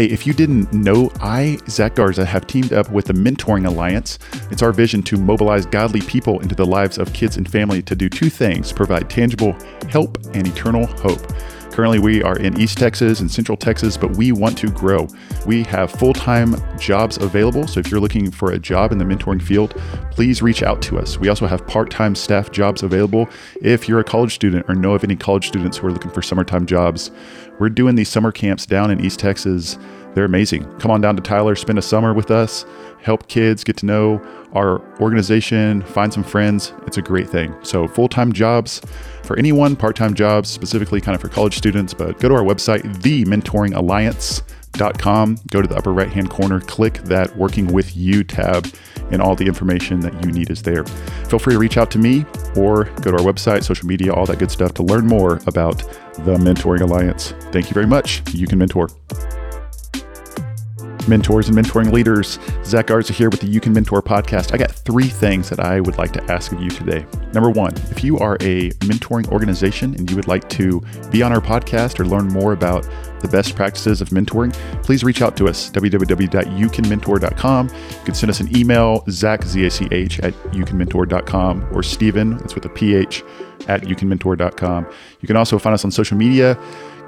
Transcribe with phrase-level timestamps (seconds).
[0.00, 4.18] Hey, if you didn't know, I, Zach Garza, have teamed up with the Mentoring Alliance.
[4.50, 7.94] It's our vision to mobilize godly people into the lives of kids and family to
[7.94, 9.54] do two things provide tangible
[9.90, 11.20] help and eternal hope.
[11.80, 15.08] Currently, we are in East Texas and Central Texas, but we want to grow.
[15.46, 17.66] We have full time jobs available.
[17.66, 19.70] So if you're looking for a job in the mentoring field,
[20.10, 21.16] please reach out to us.
[21.16, 23.30] We also have part time staff jobs available.
[23.62, 26.20] If you're a college student or know of any college students who are looking for
[26.20, 27.10] summertime jobs,
[27.58, 29.78] we're doing these summer camps down in East Texas.
[30.14, 30.64] They're amazing.
[30.78, 32.66] Come on down to Tyler, spend a summer with us,
[33.02, 34.22] help kids get to know
[34.54, 36.72] our organization, find some friends.
[36.86, 37.54] It's a great thing.
[37.62, 38.80] So, full time jobs
[39.22, 42.42] for anyone, part time jobs, specifically kind of for college students, but go to our
[42.42, 45.38] website, thementoringalliance.com.
[45.50, 48.66] Go to the upper right hand corner, click that Working with You tab,
[49.10, 50.84] and all the information that you need is there.
[51.28, 52.24] Feel free to reach out to me
[52.56, 55.78] or go to our website, social media, all that good stuff to learn more about
[56.24, 57.34] the Mentoring Alliance.
[57.52, 58.22] Thank you very much.
[58.34, 58.88] You can mentor
[61.08, 62.38] mentors and mentoring leaders.
[62.64, 64.52] Zach Garza here with the You Can Mentor podcast.
[64.52, 67.04] I got three things that I would like to ask of you today.
[67.32, 71.32] Number one, if you are a mentoring organization and you would like to be on
[71.32, 72.88] our podcast or learn more about
[73.20, 77.68] the best practices of mentoring, please reach out to us, www.youcanmentor.com.
[77.68, 82.70] You can send us an email, Zach, Z-A-C-H, at youcanmentor.com, or Stephen, that's with a
[82.70, 83.22] P-H,
[83.68, 84.86] at youcanmentor.com.
[85.20, 86.58] You can also find us on social media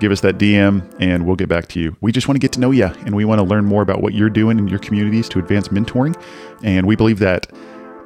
[0.03, 1.97] give us that DM and we'll get back to you.
[2.01, 4.03] We just want to get to know you and we want to learn more about
[4.03, 6.21] what you're doing in your communities to advance mentoring.
[6.65, 7.47] And we believe that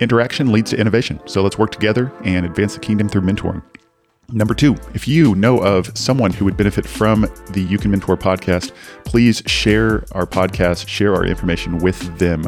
[0.01, 1.21] interaction leads to innovation.
[1.25, 3.63] So let's work together and advance the kingdom through mentoring.
[4.31, 8.19] Number two, if you know of someone who would benefit from the You Can Mentor
[8.19, 8.73] podcast,
[9.05, 12.43] please share our podcast, share our information with them.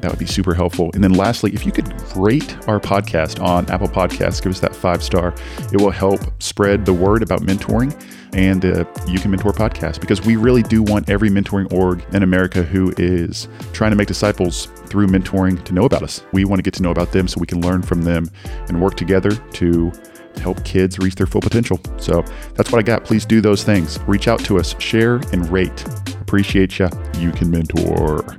[0.00, 0.90] That would be super helpful.
[0.94, 4.74] And then lastly, if you could rate our podcast on Apple Podcasts, give us that
[4.74, 5.34] five star,
[5.72, 7.92] it will help spread the word about mentoring
[8.32, 12.22] and the You Can Mentor podcast because we really do want every mentoring org in
[12.22, 16.22] America who is trying to make disciples through mentoring to know about us.
[16.32, 18.30] We want to get to know about them so we can learn from them
[18.68, 19.92] and work together to
[20.38, 21.80] help kids reach their full potential.
[21.98, 22.22] So
[22.54, 23.04] that's what I got.
[23.04, 23.98] Please do those things.
[24.06, 25.84] Reach out to us, share, and rate.
[26.20, 26.88] Appreciate you.
[27.18, 28.36] You can mentor.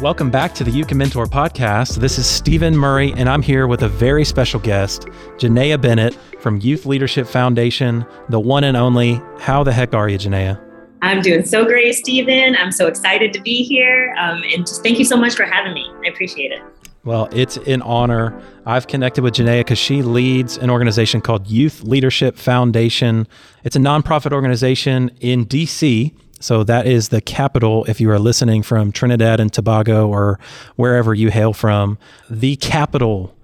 [0.00, 1.96] Welcome back to the You Can Mentor podcast.
[1.96, 5.06] This is Stephen Murray, and I'm here with a very special guest,
[5.38, 9.20] Janaea Bennett from Youth Leadership Foundation, the one and only.
[9.40, 10.60] How the heck are you, Janaea?
[11.02, 12.54] I'm doing so great, Stephen.
[12.54, 14.14] I'm so excited to be here.
[14.20, 15.84] Um, and just thank you so much for having me.
[16.04, 16.62] I appreciate it.
[17.04, 18.40] Well, it's an honor.
[18.66, 23.26] I've connected with Janaea because she leads an organization called Youth Leadership Foundation.
[23.64, 28.62] It's a nonprofit organization in DC so that is the capital if you are listening
[28.62, 30.38] from Trinidad and Tobago or
[30.76, 31.98] wherever you hail from,
[32.30, 33.34] the capital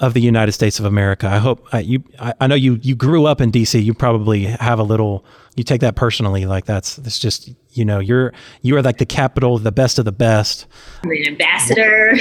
[0.00, 1.26] of the United States of America.
[1.28, 3.82] I hope uh, you I, I, know you you grew up in DC.
[3.82, 5.24] You probably have a little
[5.58, 8.32] you take that personally like that's that's just you know you're
[8.62, 10.66] you are like the capital the best of the best
[11.04, 12.16] I'm an ambassador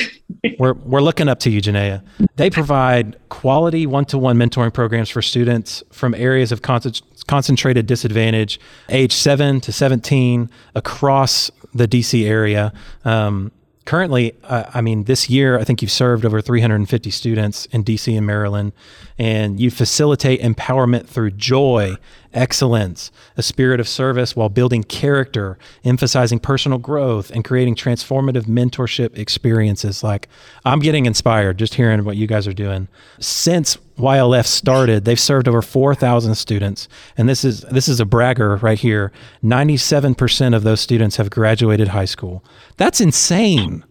[0.57, 2.03] we're we're looking up to you Janaea
[2.35, 6.81] they provide quality one-to-one mentoring programs for students from areas of con-
[7.27, 12.73] concentrated disadvantage age 7 to 17 across the DC area
[13.05, 13.51] um,
[13.87, 18.15] currently, uh, I mean, this year, I think you've served over 350 students in DC
[18.15, 18.73] and Maryland,
[19.17, 21.95] and you facilitate empowerment through joy,
[22.33, 29.17] excellence, a spirit of service while building character, emphasizing personal growth, and creating transformative mentorship
[29.17, 30.03] experiences.
[30.03, 30.29] Like,
[30.65, 32.87] I'm getting inspired just hearing what you guys are doing.
[33.19, 38.57] Since YLF started, they've served over 4,000 students, and this is this is a bragger
[38.57, 39.11] right here.
[39.43, 42.43] 97% of those students have graduated high school.
[42.77, 43.83] That's insane.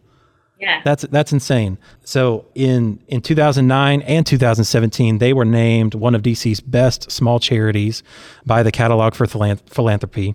[0.58, 0.80] Yeah.
[0.84, 1.78] That's that's insane.
[2.04, 8.02] So in in 2009 and 2017, they were named one of DC's best small charities
[8.46, 10.34] by the Catalog for Philanthropy.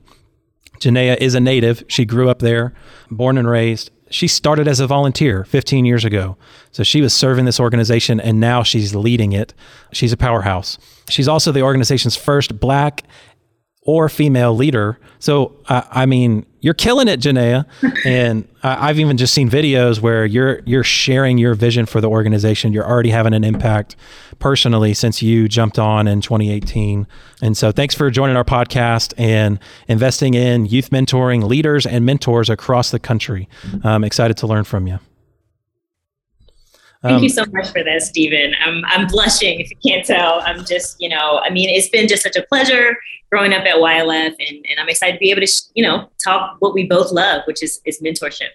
[0.79, 1.83] Janaea is a native.
[1.87, 2.73] She grew up there,
[3.09, 3.91] born and raised.
[4.09, 6.37] She started as a volunteer 15 years ago.
[6.71, 9.53] So she was serving this organization and now she's leading it.
[9.93, 10.77] She's a powerhouse.
[11.07, 13.03] She's also the organization's first black
[13.83, 14.99] or female leader.
[15.19, 17.65] So, I mean, you're killing it, Janaea.
[18.05, 22.71] and I've even just seen videos where you're you're sharing your vision for the organization.
[22.71, 23.95] You're already having an impact
[24.39, 27.07] personally since you jumped on in 2018.
[27.41, 32.49] And so, thanks for joining our podcast and investing in youth mentoring leaders and mentors
[32.49, 33.49] across the country.
[33.83, 34.99] I'm excited to learn from you.
[37.01, 38.53] Thank um, you so much for this, Stephen.
[38.63, 40.41] I'm, I'm blushing if you can't tell.
[40.45, 42.95] I'm just, you know, I mean, it's been just such a pleasure
[43.31, 46.57] growing up at YLF, and, and I'm excited to be able to, you know, talk
[46.59, 48.49] what we both love, which is, is mentorship.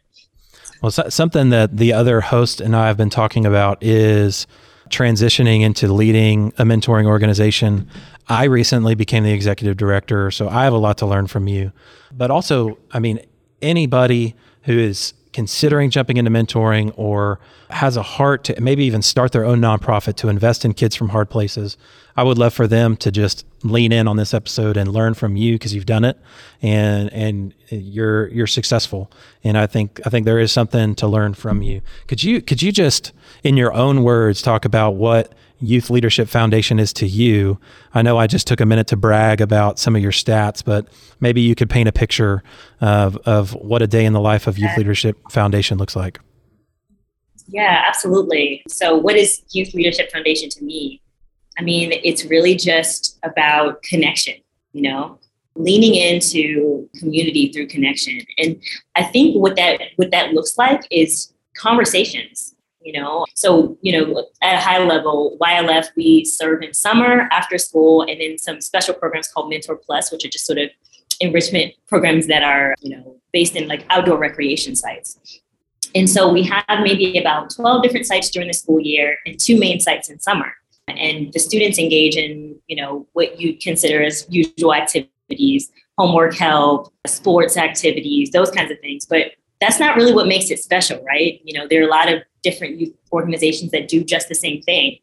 [0.80, 4.46] Well, something that the other host and I have been talking about is
[4.90, 7.88] transitioning into leading a mentoring organization.
[8.28, 11.72] I recently became the executive director, so I have a lot to learn from you.
[12.12, 13.20] But also, I mean,
[13.62, 17.38] anybody who is considering jumping into mentoring or
[17.68, 21.10] has a heart to maybe even start their own nonprofit to invest in kids from
[21.10, 21.76] hard places,
[22.16, 25.36] I would love for them to just lean in on this episode and learn from
[25.36, 26.18] you because you've done it
[26.62, 29.12] and and you're you're successful.
[29.44, 31.82] And I think I think there is something to learn from you.
[32.06, 33.12] Could you could you just
[33.44, 37.58] in your own words talk about what Youth Leadership Foundation is to you.
[37.94, 40.88] I know I just took a minute to brag about some of your stats, but
[41.20, 42.42] maybe you could paint a picture
[42.80, 46.20] of, of what a day in the life of Youth Leadership Foundation looks like.
[47.48, 48.62] Yeah, absolutely.
[48.68, 51.00] So, what is Youth Leadership Foundation to me?
[51.58, 54.34] I mean, it's really just about connection,
[54.72, 55.18] you know,
[55.54, 58.20] leaning into community through connection.
[58.38, 58.60] And
[58.96, 62.55] I think what that what that looks like is conversations
[62.86, 63.26] you know?
[63.34, 68.20] So you know at a high level ylf we serve in summer after school and
[68.20, 70.70] then some special programs called mentor plus which are just sort of
[71.20, 75.40] enrichment programs that are you know based in like outdoor recreation sites.
[75.94, 79.58] And so we have maybe about 12 different sites during the school year and two
[79.58, 80.52] main sites in summer.
[80.88, 86.92] And the students engage in you know what you consider as usual activities homework help
[87.06, 89.04] sports activities those kinds of things.
[89.04, 91.40] But that's not really what makes it special, right?
[91.44, 94.62] You know, there are a lot of different youth organizations that do just the same
[94.62, 94.98] thing.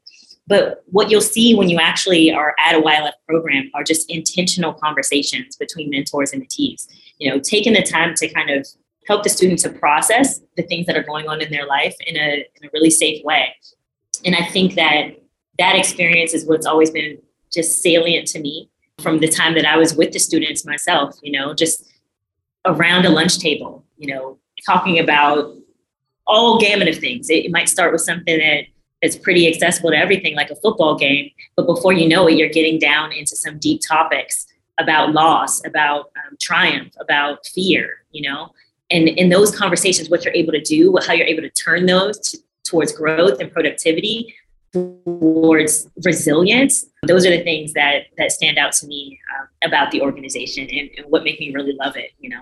[0.47, 4.73] But what you'll see when you actually are at a YLF program are just intentional
[4.73, 6.87] conversations between mentors and mentees.
[7.19, 8.67] You know, taking the time to kind of
[9.07, 12.15] help the students to process the things that are going on in their life in
[12.15, 13.55] a, in a really safe way.
[14.25, 15.03] And I think that
[15.59, 17.17] that experience is what's always been
[17.51, 18.69] just salient to me
[18.99, 21.83] from the time that I was with the students myself, you know, just
[22.65, 25.55] around a lunch table, you know, talking about
[26.27, 27.29] all gamut of things.
[27.29, 28.63] It, it might start with something that
[29.01, 32.49] is pretty accessible to everything, like a football game, but before you know it, you're
[32.49, 34.47] getting down into some deep topics
[34.79, 38.49] about loss, about um, triumph, about fear, you know.
[38.89, 42.19] And in those conversations, what you're able to do, how you're able to turn those
[42.31, 44.33] to, towards growth and productivity,
[44.71, 50.01] towards resilience, those are the things that that stand out to me uh, about the
[50.01, 52.11] organization and, and what make me really love it.
[52.19, 52.41] You know.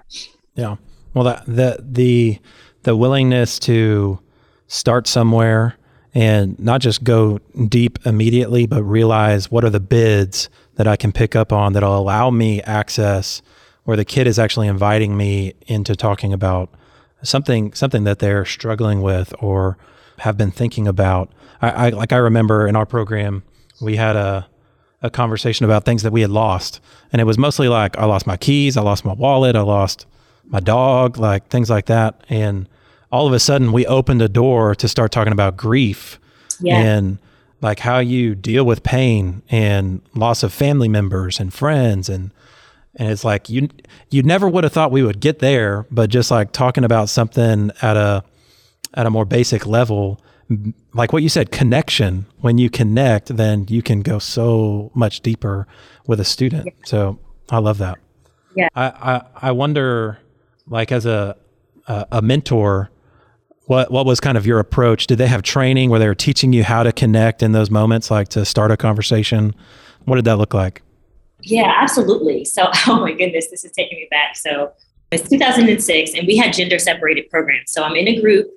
[0.56, 0.76] Yeah.
[1.14, 2.40] Well, that the the
[2.84, 4.20] the willingness to
[4.68, 5.78] start somewhere
[6.14, 11.12] and not just go deep immediately, but realize what are the bids that I can
[11.12, 13.42] pick up on that'll allow me access
[13.84, 16.70] where the kid is actually inviting me into talking about
[17.24, 19.78] something something that they're struggling with or
[20.20, 21.32] have been thinking about.
[21.62, 23.44] I, I like I remember in our program
[23.82, 24.48] we had a
[25.04, 26.80] a conversation about things that we had lost,
[27.12, 30.06] and it was mostly like I lost my keys, I lost my wallet, I lost
[30.46, 32.24] my dog, like things like that.
[32.30, 32.68] And
[33.12, 36.20] all of a sudden, we opened a door to start talking about grief
[36.60, 36.78] yeah.
[36.78, 37.18] and
[37.62, 42.32] like how you deal with pain and loss of family members and friends and
[42.96, 43.70] and it's like you
[44.10, 47.72] you never would have thought we would get there, but just like talking about something
[47.82, 48.24] at a
[48.94, 50.20] at a more basic level,
[50.94, 52.26] like what you said, connection.
[52.42, 55.68] When you connect, then you can go so much deeper
[56.06, 56.66] with a student.
[56.66, 56.74] Yeah.
[56.84, 57.98] So I love that.
[58.58, 58.68] Yeah.
[58.76, 60.20] I, I, I wonder
[60.68, 61.38] like as a
[61.88, 62.91] a, a mentor,
[63.72, 65.08] what what was kind of your approach?
[65.08, 68.12] Did they have training where they were teaching you how to connect in those moments,
[68.12, 69.56] like to start a conversation?
[70.04, 70.82] What did that look like?
[71.44, 72.44] Yeah, absolutely.
[72.44, 74.36] So, oh my goodness, this is taking me back.
[74.36, 74.74] So,
[75.10, 77.72] it's 2006, and we had gender separated programs.
[77.72, 78.50] So, I'm in a group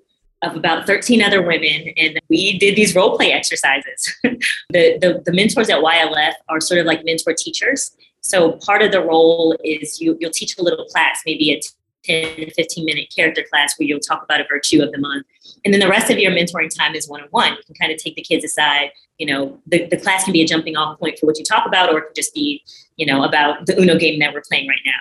[0.42, 4.12] of about 13 other women, and we did these role play exercises.
[4.24, 7.92] the, the, the mentors at YLF are sort of like mentor teachers.
[8.22, 11.60] So, part of the role is you, you'll teach a little class, maybe a
[12.04, 15.26] 10 to 15 minute character class where you'll talk about a virtue of the month.
[15.64, 17.52] And then the rest of your mentoring time is one-on-one.
[17.52, 20.42] You can kind of take the kids aside you know the, the class can be
[20.42, 22.62] a jumping off point for what you talk about or it could just be
[22.96, 24.92] you know about the uno game that we're playing right now.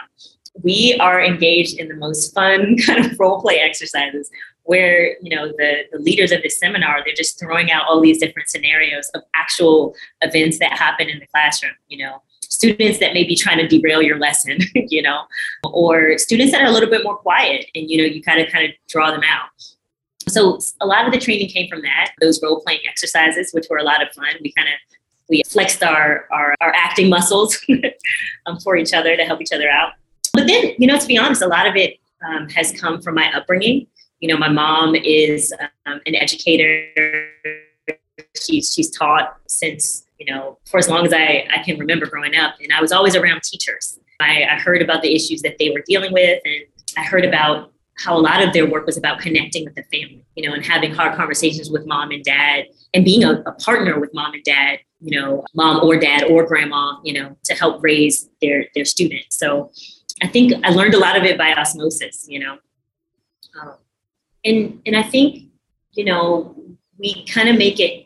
[0.62, 4.29] We are engaged in the most fun kind of role play exercises
[4.63, 8.19] where you know the, the leaders of this seminar they're just throwing out all these
[8.19, 12.22] different scenarios of actual events that happen in the classroom you know
[12.53, 15.24] students that may be trying to derail your lesson, you know,
[15.65, 18.51] or students that are a little bit more quiet and, you know, you kind of
[18.51, 19.50] kind of draw them out.
[20.29, 23.77] So a lot of the training came from that, those role playing exercises, which were
[23.77, 24.27] a lot of fun.
[24.41, 24.75] We kind of
[25.29, 27.57] we flexed our, our, our acting muscles
[28.45, 29.93] um, for each other to help each other out.
[30.33, 33.15] But then, you know, to be honest, a lot of it um, has come from
[33.15, 33.88] my upbringing.
[34.19, 35.53] You know, my mom is
[35.86, 36.88] um, an educator.
[38.36, 42.36] She's she's taught since you know for as long as I, I can remember growing
[42.36, 44.00] up, and I was always around teachers.
[44.20, 46.63] I, I heard about the issues that they were dealing with, and
[46.98, 50.25] I heard about how a lot of their work was about connecting with the family,
[50.36, 54.00] you know, and having hard conversations with mom and dad and being a, a, partner
[54.00, 57.84] with mom and dad, you know, mom or dad or grandma, you know, to help
[57.84, 59.38] raise their their students.
[59.38, 59.72] So
[60.22, 62.58] I think I learned a lot of it by osmosis, you know.
[63.62, 63.75] Um,
[64.43, 65.50] and and I think,
[65.91, 66.55] you know,
[66.98, 68.02] we kind of make it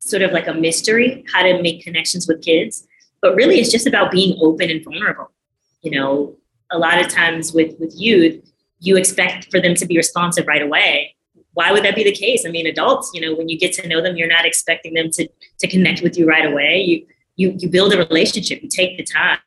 [0.00, 2.86] sort of like a mystery how to make connections with kids,
[3.22, 5.30] but really it's just about being open and vulnerable.
[5.82, 6.36] You know,
[6.70, 8.42] a lot of times with with youth,
[8.80, 11.14] you expect for them to be responsive right away.
[11.52, 12.46] Why would that be the case?
[12.46, 15.10] I mean, adults, you know, when you get to know them, you're not expecting them
[15.12, 15.28] to
[15.60, 16.80] to connect with you right away.
[16.80, 18.62] You you you build a relationship.
[18.62, 19.38] You take the time.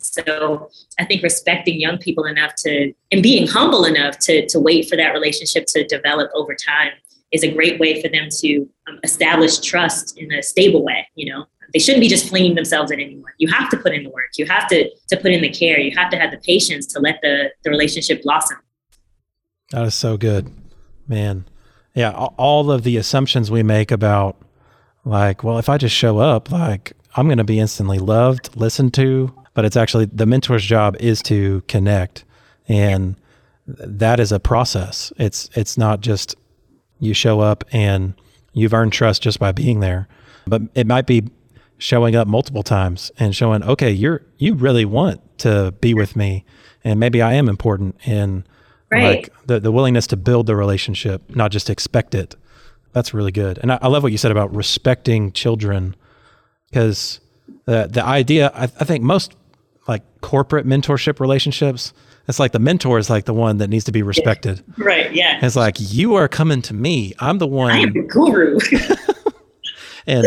[0.00, 0.68] So
[0.98, 4.96] I think respecting young people enough to and being humble enough to to wait for
[4.96, 6.92] that relationship to develop over time
[7.34, 11.06] is a great way for them to um, establish trust in a stable way.
[11.16, 13.32] You know, they shouldn't be just flinging themselves at anyone.
[13.38, 14.30] You have to put in the work.
[14.38, 15.78] You have to to put in the care.
[15.78, 18.58] You have to have the patience to let the the relationship blossom.
[19.70, 20.50] That is so good,
[21.08, 21.46] man.
[21.94, 24.36] Yeah, all of the assumptions we make about
[25.04, 28.94] like, well, if I just show up, like I'm going to be instantly loved, listened
[28.94, 32.24] to, but it's actually the mentor's job is to connect
[32.68, 33.16] and
[33.66, 35.12] that is a process.
[35.16, 36.36] It's it's not just
[36.98, 38.14] you show up and
[38.52, 40.08] you've earned trust just by being there.
[40.46, 41.24] But it might be
[41.78, 46.44] showing up multiple times and showing, okay, you're you really want to be with me,
[46.84, 48.44] and maybe I am important, and
[48.90, 49.02] right.
[49.02, 52.36] like the the willingness to build the relationship, not just expect it.
[52.92, 55.96] That's really good, and I, I love what you said about respecting children,
[56.70, 57.20] because
[57.64, 59.34] the the idea I, I think most
[59.88, 61.92] like corporate mentorship relationships
[62.26, 64.62] it's like the mentor is like the one that needs to be respected.
[64.78, 65.12] Right.
[65.12, 65.44] Yeah.
[65.44, 67.14] It's like you are coming to me.
[67.18, 67.70] I'm the one.
[67.70, 68.58] I am the guru.
[70.06, 70.26] and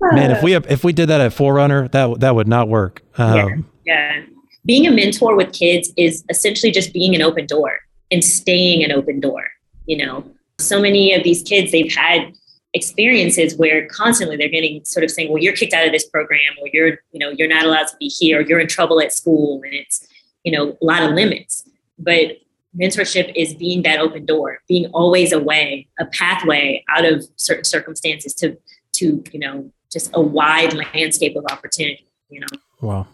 [0.00, 3.02] man, if we have, if we did that at Forerunner, that that would not work.
[3.16, 3.36] Um,
[3.84, 4.16] yeah.
[4.16, 4.22] yeah.
[4.66, 7.78] Being a mentor with kids is essentially just being an open door
[8.10, 9.46] and staying an open door.
[9.86, 12.32] You know, so many of these kids they've had
[12.74, 16.40] experiences where constantly they're getting sort of saying, "Well, you're kicked out of this program,
[16.60, 19.12] or you're, you know, you're not allowed to be here, or you're in trouble at
[19.12, 20.06] school," and it's,
[20.44, 21.68] you know, a lot of limits.
[21.98, 22.38] But
[22.78, 27.64] mentorship is being that open door, being always a way, a pathway out of certain
[27.64, 28.56] circumstances to,
[28.94, 32.46] to you know, just a wide landscape of opportunity, you know.
[32.80, 33.06] Wow.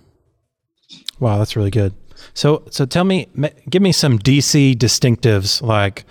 [1.18, 1.94] Wow, that's really good.
[2.34, 3.28] So so tell me
[3.68, 6.04] give me some DC distinctives like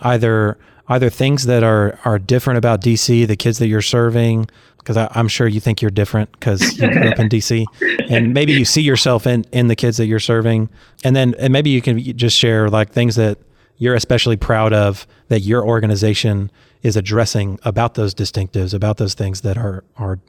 [0.00, 4.48] either either things that are are different about DC, the kids that you're serving,
[4.86, 7.64] because I'm sure you think you're different because you grew up in DC,
[8.08, 10.68] and maybe you see yourself in in the kids that you're serving,
[11.02, 13.38] and then and maybe you can just share like things that
[13.78, 16.50] you're especially proud of that your organization
[16.82, 20.20] is addressing about those distinctives, about those things that are are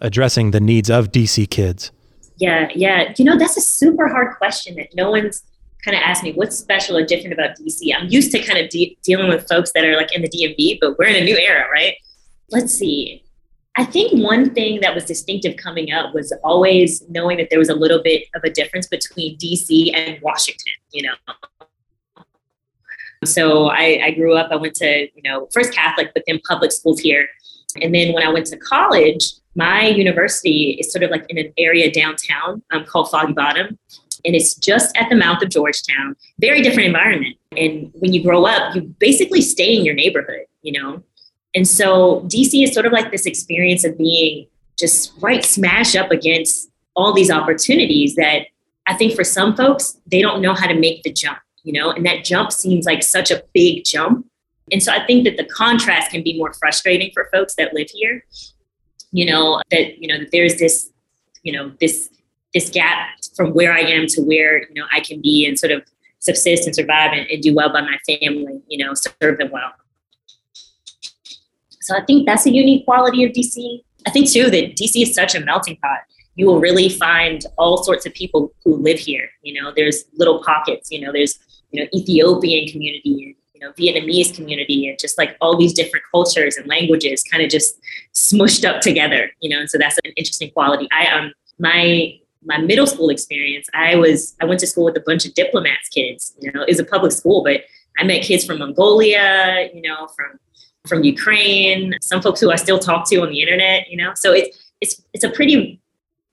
[0.00, 1.92] addressing the needs of DC kids?
[2.38, 3.12] Yeah, yeah.
[3.16, 5.42] You know, that's a super hard question that no one's
[5.84, 7.94] kind of asked me what's special or different about DC.
[7.94, 10.78] I'm used to kind of de- dealing with folks that are like in the DMV,
[10.80, 11.94] but we're in a new era, right?
[12.50, 13.21] Let's see.
[13.76, 17.70] I think one thing that was distinctive coming up was always knowing that there was
[17.70, 21.14] a little bit of a difference between DC and Washington, you know.
[23.24, 26.72] So I, I grew up, I went to, you know, first Catholic, but then public
[26.72, 27.28] schools here.
[27.80, 31.52] And then when I went to college, my university is sort of like in an
[31.56, 33.78] area downtown um, called Foggy Bottom.
[34.24, 36.16] And it's just at the mouth of Georgetown.
[36.40, 37.36] Very different environment.
[37.56, 41.02] And when you grow up, you basically stay in your neighborhood, you know?
[41.54, 44.46] And so DC is sort of like this experience of being
[44.78, 48.46] just right smash up against all these opportunities that
[48.86, 51.90] I think for some folks, they don't know how to make the jump you know,
[51.90, 54.26] and that jump seems like such a big jump.
[54.70, 57.90] And so I think that the contrast can be more frustrating for folks that live
[57.90, 58.24] here.
[59.12, 60.90] You know, that, you know, that there's this,
[61.42, 62.08] you know, this
[62.54, 65.72] this gap from where I am to where, you know, I can be and sort
[65.72, 65.82] of
[66.18, 69.72] subsist and survive and, and do well by my family, you know, serve them well.
[71.82, 73.82] So I think that's a unique quality of DC.
[74.06, 76.00] I think too that DC is such a melting pot
[76.34, 79.28] you will really find all sorts of people who live here.
[79.42, 80.90] You know, there's little pockets.
[80.90, 81.38] You know, there's
[81.70, 86.04] you know Ethiopian community, and you know Vietnamese community and just like all these different
[86.10, 87.78] cultures and languages kind of just
[88.14, 89.60] smushed up together, you know.
[89.60, 90.88] And so that's an interesting quality.
[90.90, 95.02] I um my my middle school experience, I was I went to school with a
[95.04, 96.34] bunch of diplomats kids.
[96.40, 97.62] You know, it was a public school, but
[97.98, 100.38] I met kids from Mongolia, you know, from
[100.86, 104.12] from Ukraine, some folks who I still talk to on the internet, you know.
[104.16, 105.80] So it's it's it's a pretty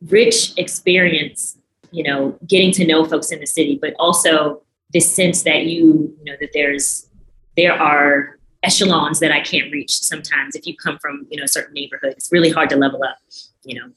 [0.08, 1.58] rich experience,
[1.92, 6.16] you know, getting to know folks in the city, but also this sense that you,
[6.18, 7.08] you know, that there's
[7.56, 11.48] there are echelons that I can't reach sometimes if you come from, you know, a
[11.48, 12.14] certain neighborhood.
[12.18, 13.18] It's really hard to level up,
[13.64, 13.90] you know.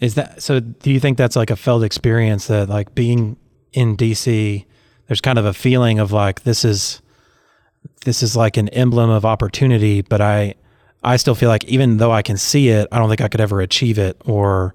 [0.00, 0.60] Is that so?
[0.60, 3.36] Do you think that's like a felt experience that, like, being
[3.72, 4.64] in DC,
[5.06, 7.00] there's kind of a feeling of like this is
[8.04, 10.54] this is like an emblem of opportunity, but I
[11.02, 13.40] I still feel like even though I can see it, I don't think I could
[13.40, 14.16] ever achieve it.
[14.24, 14.74] Or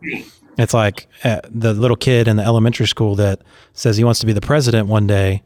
[0.58, 3.42] it's like uh, the little kid in the elementary school that
[3.74, 5.42] says he wants to be the president one day.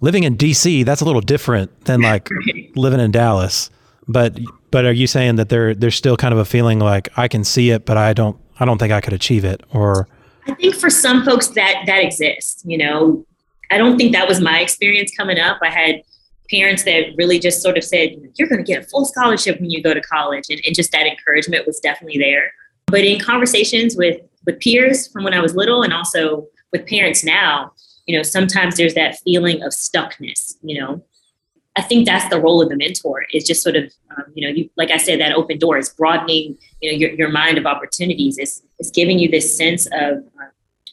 [0.00, 2.28] Living in DC, that's a little different than like
[2.74, 3.70] living in Dallas.
[4.08, 4.38] But
[4.70, 7.44] but are you saying that there there's still kind of a feeling like I can
[7.44, 9.62] see it, but I don't I don't think I could achieve it?
[9.72, 10.08] Or
[10.46, 12.62] I think for some folks that that exists.
[12.66, 13.26] You know,
[13.70, 15.58] I don't think that was my experience coming up.
[15.62, 16.02] I had
[16.50, 19.70] parents that really just sort of said, you're going to get a full scholarship when
[19.70, 20.44] you go to college.
[20.50, 22.52] And, and just that encouragement was definitely there.
[22.86, 27.24] But in conversations with, with peers from when I was little and also with parents
[27.24, 27.72] now,
[28.06, 31.02] you know, sometimes there's that feeling of stuckness, you know.
[31.76, 34.54] I think that's the role of the mentor is just sort of, um, you know,
[34.54, 37.66] you, like I said, that open door is broadening, you know, your, your mind of
[37.66, 38.38] opportunities.
[38.38, 40.50] It's, it's giving you this sense of uh,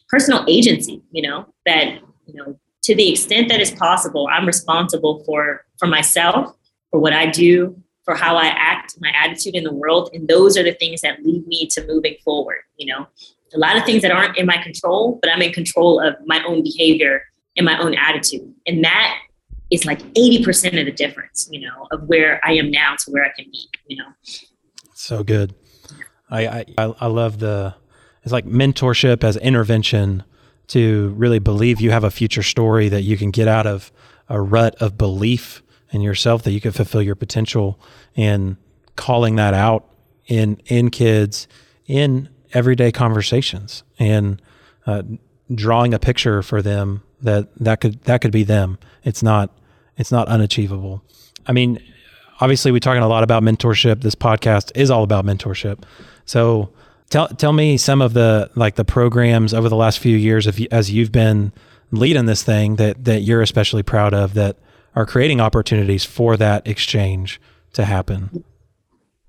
[0.08, 5.22] personal agency, you know, that, you know, to the extent that is possible, I'm responsible
[5.24, 6.54] for for myself,
[6.90, 10.56] for what I do, for how I act, my attitude in the world, and those
[10.56, 12.58] are the things that lead me to moving forward.
[12.76, 13.06] You know,
[13.54, 16.42] a lot of things that aren't in my control, but I'm in control of my
[16.44, 17.22] own behavior
[17.56, 19.18] and my own attitude, and that
[19.70, 21.48] is like 80% of the difference.
[21.50, 23.68] You know, of where I am now to where I can be.
[23.86, 24.12] You know,
[24.94, 25.54] so good.
[26.30, 27.74] I I I love the
[28.24, 30.24] it's like mentorship as intervention
[30.68, 33.92] to really believe you have a future story that you can get out of
[34.28, 37.78] a rut of belief in yourself that you can fulfill your potential
[38.16, 38.56] and
[38.96, 39.88] calling that out
[40.26, 41.46] in in kids
[41.86, 44.40] in everyday conversations and
[44.86, 45.02] uh,
[45.54, 48.78] drawing a picture for them that that could that could be them.
[49.04, 49.56] It's not
[49.96, 51.02] it's not unachievable.
[51.46, 51.78] I mean
[52.40, 54.02] obviously we're talking a lot about mentorship.
[54.02, 55.84] This podcast is all about mentorship.
[56.24, 56.70] So
[57.12, 60.58] Tell tell me some of the like the programs over the last few years of,
[60.70, 61.52] as you've been
[61.90, 64.56] leading this thing that that you're especially proud of that
[64.96, 67.38] are creating opportunities for that exchange
[67.74, 68.42] to happen.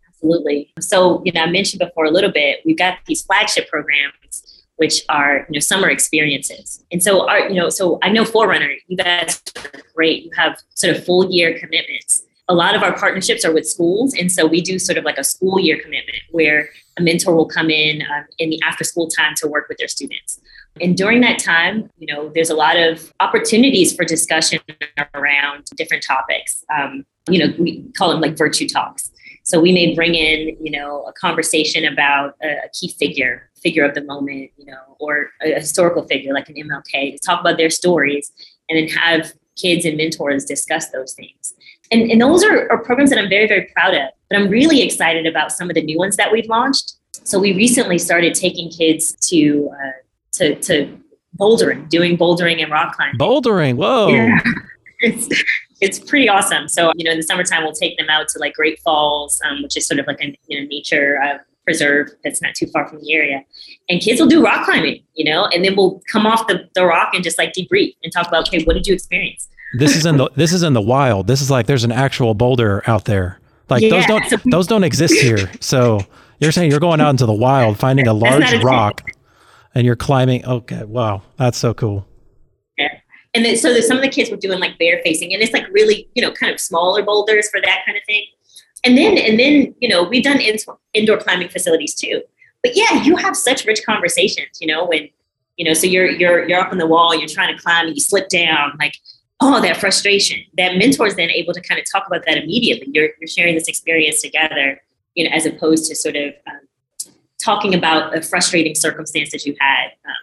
[0.07, 0.71] Absolutely.
[0.79, 5.03] So, you know, I mentioned before a little bit, we've got these flagship programs which
[5.09, 6.85] are, you know, summer experiences.
[6.89, 10.23] And so our, you know, so I know Forerunner, you guys are great.
[10.23, 14.13] You have sort of full year commitments a lot of our partnerships are with schools.
[14.13, 17.47] And so we do sort of like a school year commitment where a mentor will
[17.47, 20.39] come in um, in the after school time to work with their students.
[20.81, 24.59] And during that time, you know, there's a lot of opportunities for discussion
[25.13, 26.63] around different topics.
[26.75, 29.11] Um, you know, we call them like virtue talks.
[29.43, 33.85] So we may bring in, you know, a conversation about a, a key figure, figure
[33.85, 37.57] of the moment, you know, or a historical figure like an MLK to talk about
[37.57, 38.31] their stories
[38.69, 41.53] and then have kids and mentors discuss those things
[41.91, 44.09] and, and those are, are programs that I'm very, very proud of.
[44.29, 46.93] But I'm really excited about some of the new ones that we've launched.
[47.23, 49.91] So we recently started taking kids to uh,
[50.33, 50.99] to, to
[51.39, 53.19] bouldering, doing bouldering and rock climbing.
[53.19, 54.07] Bouldering, whoa!
[54.07, 54.39] Yeah.
[55.01, 55.27] it's
[55.81, 56.67] it's pretty awesome.
[56.67, 59.61] So you know, in the summertime, we'll take them out to like Great Falls, um,
[59.61, 62.87] which is sort of like a you know nature uh, preserve that's not too far
[62.87, 63.43] from the area,
[63.89, 66.85] and kids will do rock climbing, you know, and then we'll come off the, the
[66.85, 69.47] rock and just like debrief and talk about okay, what did you experience?
[69.73, 71.27] This is in the this is in the wild.
[71.27, 73.39] This is like there's an actual boulder out there.
[73.69, 73.89] Like yeah.
[73.89, 75.51] those don't those don't exist here.
[75.59, 76.01] So
[76.39, 79.09] you're saying you're going out into the wild, finding a large rock,
[79.73, 80.45] and you're climbing.
[80.45, 82.07] Okay, wow, that's so cool.
[82.77, 82.89] Yeah.
[83.33, 85.67] And then so some of the kids were doing like bare facing, and it's like
[85.69, 88.25] really you know kind of smaller boulders for that kind of thing.
[88.85, 90.57] And then and then you know we've done in,
[90.93, 92.21] indoor climbing facilities too.
[92.61, 94.59] But yeah, you have such rich conversations.
[94.59, 95.09] You know when
[95.57, 97.95] you know so you're you're you're up on the wall, you're trying to climb, and
[97.95, 98.95] you slip down like
[99.43, 100.39] oh, that frustration.
[100.57, 102.87] That mentor is then able to kind of talk about that immediately.
[102.91, 104.81] You're, you're sharing this experience together,
[105.15, 106.59] you know, as opposed to sort of um,
[107.43, 109.87] talking about a frustrating circumstance that you had.
[110.05, 110.13] Um,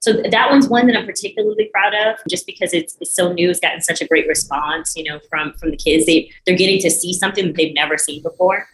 [0.00, 3.50] so that one's one that I'm particularly proud of, just because it's, it's so new.
[3.50, 6.06] It's gotten such a great response, you know, from from the kids.
[6.06, 8.66] They they're getting to see something that they've never seen before.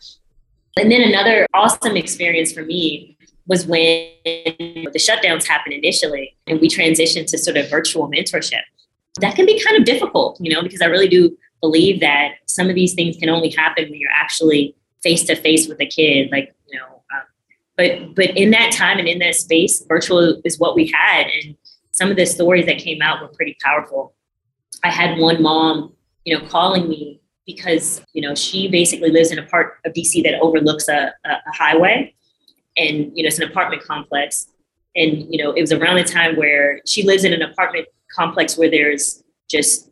[0.79, 6.69] And then another awesome experience for me was when the shutdowns happened initially, and we
[6.69, 8.63] transitioned to sort of virtual mentorship
[9.21, 12.69] that can be kind of difficult, you know, because I really do believe that some
[12.69, 16.31] of these things can only happen when you're actually face to face with a kid.
[16.31, 17.23] Like, you know, um,
[17.77, 21.57] but but in that time and in that space, virtual is what we had, and
[21.93, 24.15] some of the stories that came out were pretty powerful.
[24.85, 29.39] I had one mom, you know, calling me because you know she basically lives in
[29.39, 32.15] a part of DC that overlooks a, a, a highway,
[32.77, 34.49] and you know it's an apartment complex,
[34.95, 38.57] and you know it was around the time where she lives in an apartment complex
[38.57, 39.91] where there's just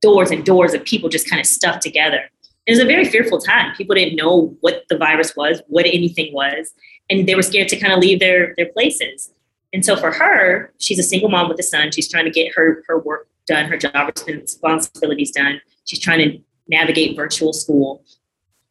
[0.00, 2.30] doors and doors of people just kind of stuck together.
[2.66, 3.74] It was a very fearful time.
[3.74, 6.72] People didn't know what the virus was, what anything was,
[7.10, 9.30] and they were scared to kind of leave their their places.
[9.72, 11.90] And so for her, she's a single mom with a son.
[11.90, 15.60] She's trying to get her her work done, her job responsibilities done.
[15.84, 18.02] She's trying to navigate virtual school.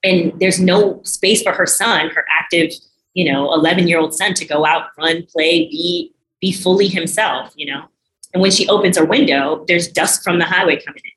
[0.04, 2.72] And there's no space for her son, her active,
[3.14, 7.54] you know, 11 year old son to go out, run, play, be, be fully himself,
[7.56, 7.86] you know.
[8.34, 11.12] And when she opens her window, there's dust from the highway coming in.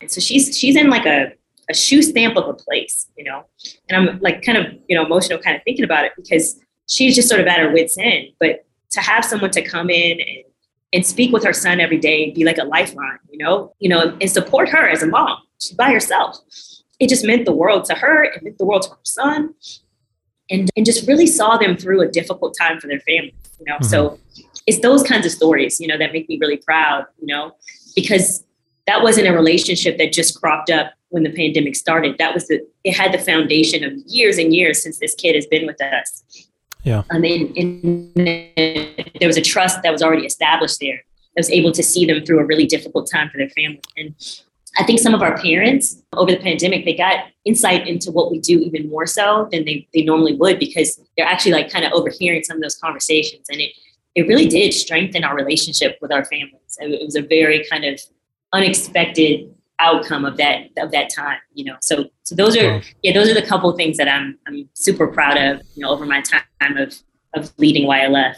[0.00, 1.32] And so she's she's in like a,
[1.70, 3.44] a shoe stamp of a place, you know.
[3.88, 7.14] And I'm like kind of, you know, emotional kind of thinking about it because she's
[7.14, 8.28] just sort of at her wits end.
[8.40, 10.44] But to have someone to come in and,
[10.92, 14.16] and speak with her son every day, be like a lifeline, you know, you know,
[14.20, 15.38] and support her as a mom.
[15.58, 16.38] She's by herself.
[17.00, 18.24] It just meant the world to her.
[18.24, 19.54] It meant the world to her son.
[20.50, 23.76] And, and just really saw them through a difficult time for their family, you know.
[23.76, 23.84] Mm-hmm.
[23.84, 24.20] So
[24.66, 27.52] it's those kinds of stories, you know, that make me really proud, you know,
[27.94, 28.44] because
[28.86, 32.16] that wasn't a relationship that just cropped up when the pandemic started.
[32.18, 35.46] That was the it had the foundation of years and years since this kid has
[35.46, 36.22] been with us.
[36.82, 37.02] Yeah.
[37.10, 41.02] and mean, there was a trust that was already established there.
[41.36, 43.80] I was able to see them through a really difficult time for their family.
[43.96, 44.14] And
[44.76, 48.38] I think some of our parents over the pandemic, they got insight into what we
[48.38, 51.92] do even more so than they, they normally would because they're actually like kind of
[51.92, 53.46] overhearing some of those conversations.
[53.50, 53.72] And it,
[54.14, 56.78] it really did strengthen our relationship with our families.
[56.78, 58.00] It was a very kind of
[58.52, 61.76] unexpected outcome of that of that time you know?
[61.80, 65.08] So so those are yeah those are the couple of things that i'm i'm super
[65.08, 66.94] proud of you know over my time of
[67.34, 68.36] of leading ylf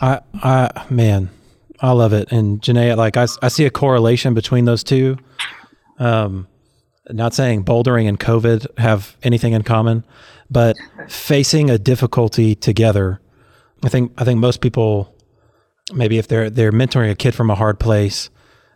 [0.00, 1.30] i i man
[1.80, 2.32] i love it.
[2.32, 5.16] And Janae, like I, I see a correlation between those two.
[5.98, 6.48] Um
[7.08, 10.04] not saying bouldering and covid have anything in common
[10.50, 10.76] but
[11.08, 13.20] facing a difficulty together
[13.84, 15.14] i think i think most people
[15.92, 18.30] maybe if they're they're mentoring a kid from a hard place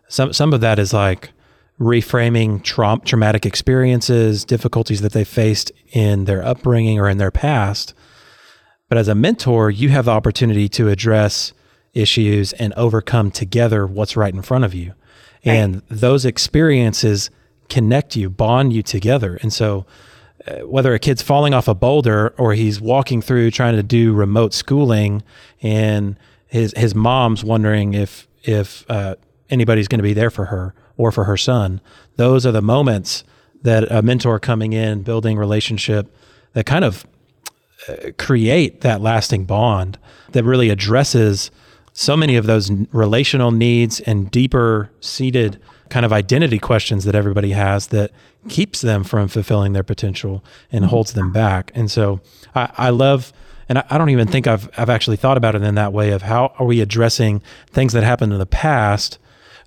[0.09, 1.31] some some of that is like
[1.83, 7.95] reframing tra- traumatic experiences, difficulties that they faced in their upbringing or in their past.
[8.88, 11.53] But as a mentor, you have the opportunity to address
[11.95, 14.95] issues and overcome together what's right in front of you.
[15.45, 15.55] Right.
[15.55, 17.31] And those experiences
[17.69, 19.38] connect you, bond you together.
[19.43, 19.87] And so,
[20.64, 24.52] whether a kid's falling off a boulder or he's walking through trying to do remote
[24.52, 25.22] schooling
[25.61, 29.14] and his his mom's wondering if if uh,
[29.50, 31.81] anybody's going to be there for her or for her son.
[32.16, 33.24] Those are the moments
[33.62, 36.14] that a mentor coming in, building relationship
[36.52, 37.07] that kind of
[37.88, 39.98] uh, create that lasting bond
[40.33, 41.50] that really addresses
[41.92, 47.50] so many of those relational needs and deeper seated kind of identity questions that everybody
[47.50, 48.11] has that
[48.48, 51.70] keeps them from fulfilling their potential and holds them back.
[51.74, 52.20] And so
[52.55, 53.33] I, I love,
[53.68, 56.11] and I, I, don't even think I've, I've actually thought about it in that way
[56.11, 59.18] of how are we addressing things that happened in the past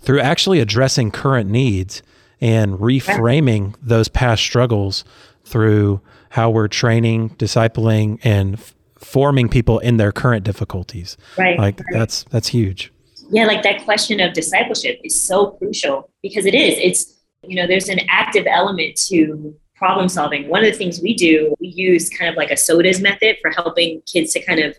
[0.02, 2.02] through actually addressing current needs
[2.42, 5.04] and reframing those past struggles
[5.46, 11.16] through how we're training, discipling, and f- forming people in their current difficulties.
[11.38, 11.58] Right.
[11.58, 11.88] Like right.
[11.94, 12.92] that's that's huge.
[13.32, 16.78] Yeah, like that question of discipleship is so crucial because it is.
[16.78, 17.15] It's
[17.48, 20.48] you know, there's an active element to problem solving.
[20.48, 23.52] One of the things we do, we use kind of like a SODAS method for
[23.52, 24.76] helping kids to kind of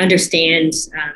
[0.00, 1.12] understand um,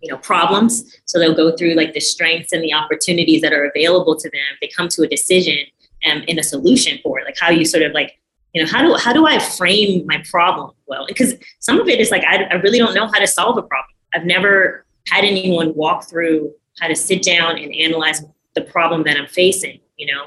[0.00, 1.00] you know problems.
[1.04, 4.42] So they'll go through like the strengths and the opportunities that are available to them.
[4.60, 5.58] They come to a decision
[6.04, 7.24] and, and a solution for it.
[7.24, 8.18] Like how you sort of like
[8.52, 11.06] you know how do how do i frame my problem well?
[11.06, 13.62] Because some of it is like I, I really don't know how to solve a
[13.62, 13.94] problem.
[14.14, 18.22] I've never had anyone walk through how to sit down and analyze
[18.54, 20.26] the problem that i'm facing you know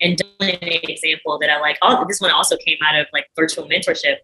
[0.00, 3.68] and an example that i like oh this one also came out of like virtual
[3.68, 4.16] mentorship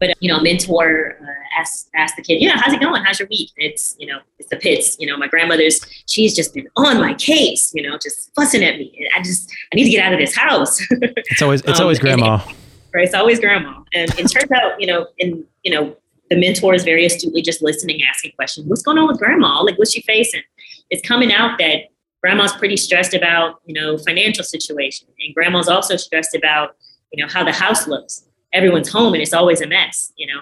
[0.00, 3.04] but you know, a mentor uh, asked asked the kid, you know, how's it going?
[3.04, 3.50] How's your week?
[3.56, 4.96] It's you know, it's the pits.
[4.98, 7.70] You know, my grandmother's she's just been on my case.
[7.74, 9.08] You know, just fussing at me.
[9.14, 10.80] I just I need to get out of this house.
[10.90, 12.42] it's always it's um, always grandma.
[12.46, 12.56] And,
[12.94, 13.82] right, it's always grandma.
[13.92, 15.94] And it turns out, you know, in you know,
[16.30, 18.66] the mentor is very astutely just listening, asking questions.
[18.68, 19.60] What's going on with grandma?
[19.60, 20.42] Like, what's she facing?
[20.88, 21.90] It's coming out that
[22.22, 26.76] grandma's pretty stressed about you know financial situation, and grandma's also stressed about
[27.12, 30.40] you know how the house looks everyone's home and it's always a mess, you know.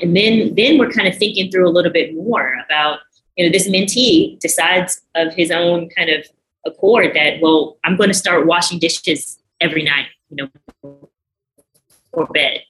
[0.00, 3.00] And then then we're kind of thinking through a little bit more about,
[3.36, 6.26] you know, this mentee decides of his own kind of
[6.66, 10.98] accord that, well, I'm going to start washing dishes every night, you know,
[12.10, 12.60] before bed.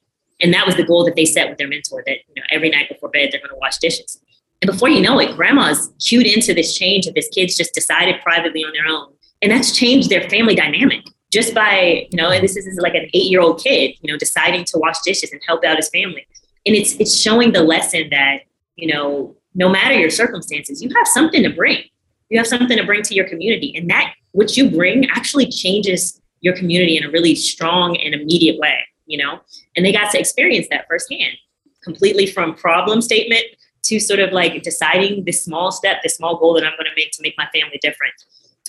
[0.40, 2.70] And that was the goal that they set with their mentor that, you know, every
[2.70, 4.20] night before bed, they're going to wash dishes.
[4.62, 8.22] And before you know it, grandma's cued into this change of this kids just decided
[8.22, 9.12] privately on their own.
[9.42, 13.08] And that's changed their family dynamic just by, you know, and this is like an
[13.12, 16.24] eight year old kid, you know, deciding to wash dishes and help out his family.
[16.64, 18.42] And it's, it's showing the lesson that,
[18.76, 21.82] you know, no matter your circumstances, you have something to bring.
[22.30, 23.74] You have something to bring to your community.
[23.76, 28.58] And that, what you bring actually changes your community in a really strong and immediate
[28.58, 29.40] way, you know?
[29.76, 31.36] And they got to experience that firsthand,
[31.82, 33.44] completely from problem statement
[33.84, 36.94] to sort of like deciding this small step, this small goal that I'm going to
[36.96, 38.14] make to make my family different.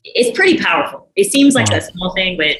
[0.04, 1.10] It's pretty powerful.
[1.16, 1.78] It seems like wow.
[1.78, 2.58] a small thing, but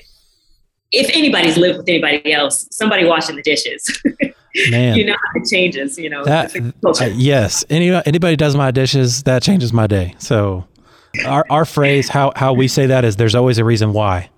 [0.94, 4.02] if anybody's lived with anybody else, somebody washing the dishes.
[4.70, 5.98] Man, you know how it changes.
[5.98, 6.56] You know that.
[6.56, 10.14] Uh, yes, any anybody does my dishes, that changes my day.
[10.20, 10.68] So,
[11.26, 14.30] our our phrase, how how we say that is, there's always a reason why,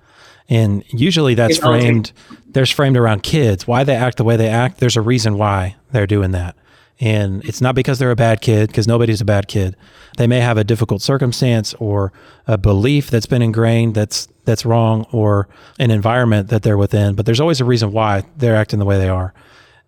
[0.48, 2.14] and usually that's framed.
[2.48, 3.68] There's framed around kids.
[3.68, 4.80] Why they act the way they act.
[4.80, 6.56] There's a reason why they're doing that.
[7.00, 9.76] And it's not because they're a bad kid, because nobody's a bad kid.
[10.18, 12.14] They may have a difficult circumstance or
[12.48, 17.26] a belief that's been ingrained that's that's wrong or an environment that they're within, but
[17.26, 19.34] there's always a reason why they're acting the way they are.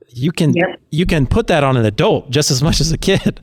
[0.10, 0.80] You can yep.
[0.90, 3.40] you can put that on an adult just as much as a kid.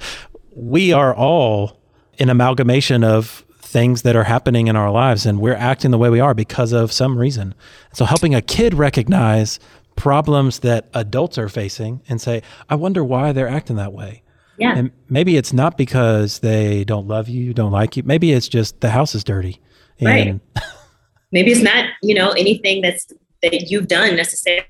[0.55, 1.81] We are all
[2.19, 6.09] an amalgamation of things that are happening in our lives and we're acting the way
[6.09, 7.55] we are because of some reason.
[7.93, 9.59] So helping a kid recognize
[9.97, 14.23] problems that adults are facing and say, I wonder why they're acting that way.
[14.59, 14.77] Yeah.
[14.77, 18.03] And maybe it's not because they don't love you, don't like you.
[18.05, 19.61] Maybe it's just the house is dirty.
[19.99, 20.65] And right.
[21.33, 24.65] maybe it's not, you know, anything that's that you've done necessarily,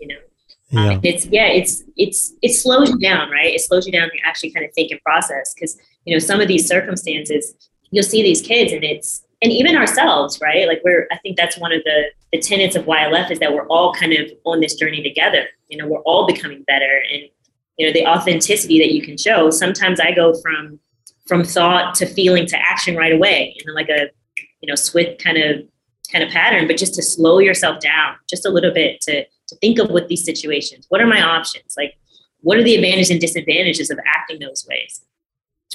[0.00, 0.16] you know.
[0.70, 0.88] Yeah.
[0.88, 3.54] Um, it's yeah, it's it's it slows you down, right?
[3.54, 6.40] It slows you down to actually kind of think and process because you know some
[6.40, 7.54] of these circumstances
[7.90, 10.68] you'll see these kids and it's and even ourselves, right?
[10.68, 13.66] Like we're, I think that's one of the, the tenets of YLF is that we're
[13.66, 15.46] all kind of on this journey together.
[15.68, 17.22] You know, we're all becoming better and,
[17.76, 19.50] you know, the authenticity that you can show.
[19.50, 20.78] Sometimes I go from,
[21.26, 24.10] from thought to feeling to action right away in like a,
[24.60, 25.66] you know, swift kind of,
[26.12, 29.56] kind of pattern, but just to slow yourself down just a little bit to, to
[29.56, 31.74] think of what these situations, what are my options?
[31.76, 31.98] Like,
[32.42, 35.00] what are the advantages and disadvantages of acting those ways?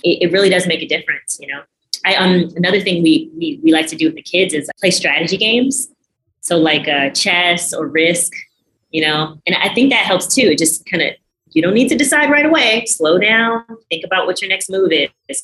[0.03, 1.63] It, it really does make a difference, you know?
[2.07, 4.91] I, um, another thing we, we, we like to do with the kids is play
[4.91, 5.89] strategy games.
[6.39, 8.31] So like uh, chess or risk,
[8.91, 10.43] you know, and I think that helps too.
[10.43, 11.09] It just kind of,
[11.51, 12.85] you don't need to decide right away.
[12.85, 15.09] Slow down, think about what your next move is.
[15.27, 15.41] Kind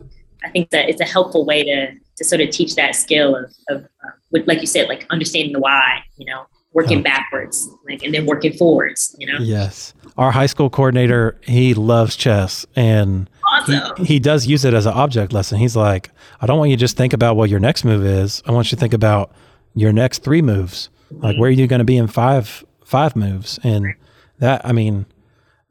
[0.00, 0.08] of.
[0.42, 3.54] I think that it's a helpful way to, to sort of teach that skill of,
[3.68, 8.12] of uh, like you said, like understanding the why, you know, working backwards, like, and
[8.14, 9.38] then working forwards, you know?
[9.40, 9.94] Yes.
[10.16, 13.96] Our high school coordinator, he loves chess and awesome.
[13.96, 15.58] he, he does use it as an object lesson.
[15.58, 18.42] He's like, I don't want you to just think about what your next move is.
[18.46, 19.32] I want you to think about
[19.74, 20.90] your next three moves.
[21.12, 21.24] Mm-hmm.
[21.24, 23.58] Like, where are you going to be in five, five moves?
[23.62, 23.94] And
[24.38, 25.06] that, I mean,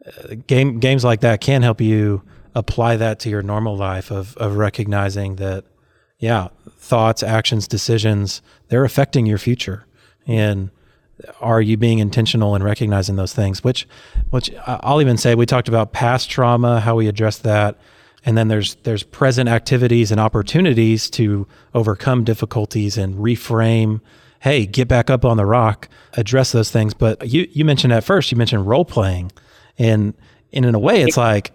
[0.06, 2.24] uh, game, games like that can help you
[2.56, 5.66] apply that to your normal life of, of recognizing that,
[6.20, 9.86] yeah, thoughts, actions, decisions, they're affecting your future.
[10.26, 10.72] And
[11.42, 13.64] are you being intentional in recognizing those things?
[13.64, 13.88] Which
[14.30, 17.78] which I'll even say we talked about past trauma how we address that.
[18.24, 24.02] And then there's there's present activities and opportunities to overcome difficulties and reframe.
[24.42, 26.94] Hey get back up on the rock address those things.
[26.94, 29.32] But you you mentioned at first you mentioned role playing.
[29.80, 30.16] And,
[30.52, 31.52] and in a way it's like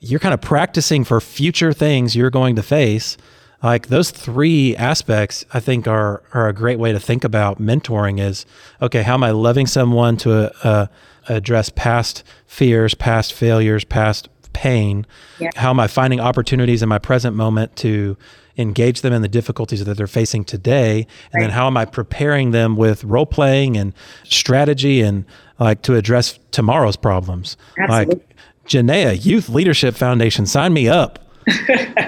[0.00, 3.16] you're kind of practicing for future things you're going to face
[3.62, 8.20] like those three aspects i think are are a great way to think about mentoring
[8.20, 8.46] is
[8.80, 10.86] okay how am i loving someone to uh,
[11.28, 15.06] address past fears past failures past pain
[15.38, 15.50] yeah.
[15.56, 18.16] how am i finding opportunities in my present moment to
[18.56, 21.40] engage them in the difficulties that they're facing today and right.
[21.42, 23.92] then how am i preparing them with role playing and
[24.24, 25.24] strategy and
[25.60, 28.14] like to address tomorrow's problems Absolutely.
[28.14, 28.24] like
[28.66, 31.18] Janaea Youth Leadership Foundation sign me up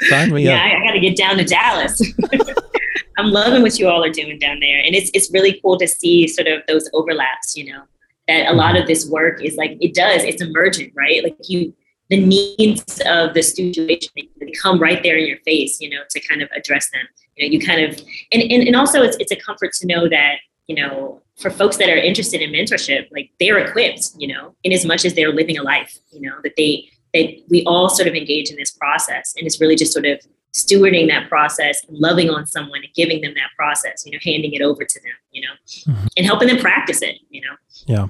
[0.00, 0.62] Sign me yeah, up.
[0.62, 2.00] I, I got to get down to Dallas.
[3.18, 5.86] I'm loving what you all are doing down there, and it's it's really cool to
[5.86, 7.56] see sort of those overlaps.
[7.56, 7.82] You know,
[8.28, 8.82] that a lot mm-hmm.
[8.82, 10.24] of this work is like it does.
[10.24, 11.22] It's emergent, right?
[11.22, 11.74] Like you,
[12.10, 15.80] the needs of the situation they come right there in your face.
[15.80, 17.06] You know, to kind of address them.
[17.36, 18.00] You know, you kind of
[18.32, 21.76] and and, and also it's it's a comfort to know that you know for folks
[21.76, 24.10] that are interested in mentorship, like they're equipped.
[24.18, 25.98] You know, in as much as they're living a life.
[26.10, 29.32] You know, that they they, we all sort of engage in this process.
[29.38, 30.20] And it's really just sort of
[30.52, 34.52] stewarding that process and loving on someone and giving them that process, you know, handing
[34.52, 35.54] it over to them, you know,
[35.94, 36.06] mm-hmm.
[36.16, 37.56] and helping them practice it, you know.
[37.86, 38.08] Yeah.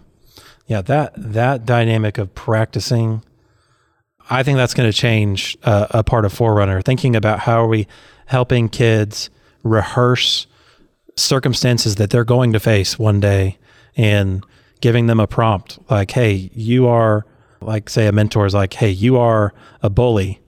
[0.67, 3.23] Yeah, that that dynamic of practicing
[4.31, 6.81] I think that's going to change uh, a part of Forerunner.
[6.81, 7.87] Thinking about how are we
[8.27, 9.29] helping kids
[9.63, 10.47] rehearse
[11.17, 13.59] circumstances that they're going to face one day,
[13.97, 14.45] and
[14.81, 17.27] giving them a prompt like, "Hey, you are."
[17.65, 20.41] Like, say, a mentor is like, "Hey, you are a bully,"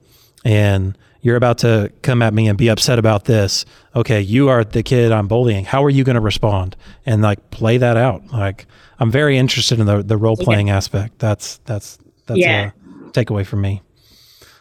[0.45, 3.65] and you're about to come at me and be upset about this.
[3.95, 5.65] Okay, you are the kid I'm bullying.
[5.65, 6.75] How are you going to respond?
[7.05, 8.31] And like play that out.
[8.31, 8.65] Like
[8.99, 10.77] I'm very interested in the the role playing yeah.
[10.77, 11.19] aspect.
[11.19, 12.71] That's that's that's yeah.
[12.87, 13.81] a takeaway from me.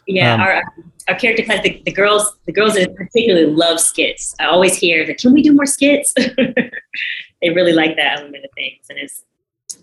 [0.07, 0.63] Yeah, um, our
[1.09, 4.35] our character class, the, the girls, the girls that particularly love skits.
[4.41, 5.19] I always hear that.
[5.19, 6.13] Can we do more skits?
[6.15, 9.23] they really like that element of things, and it's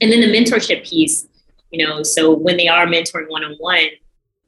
[0.01, 1.27] and then the mentorship piece.
[1.73, 3.87] You know, so when they are mentoring one on one,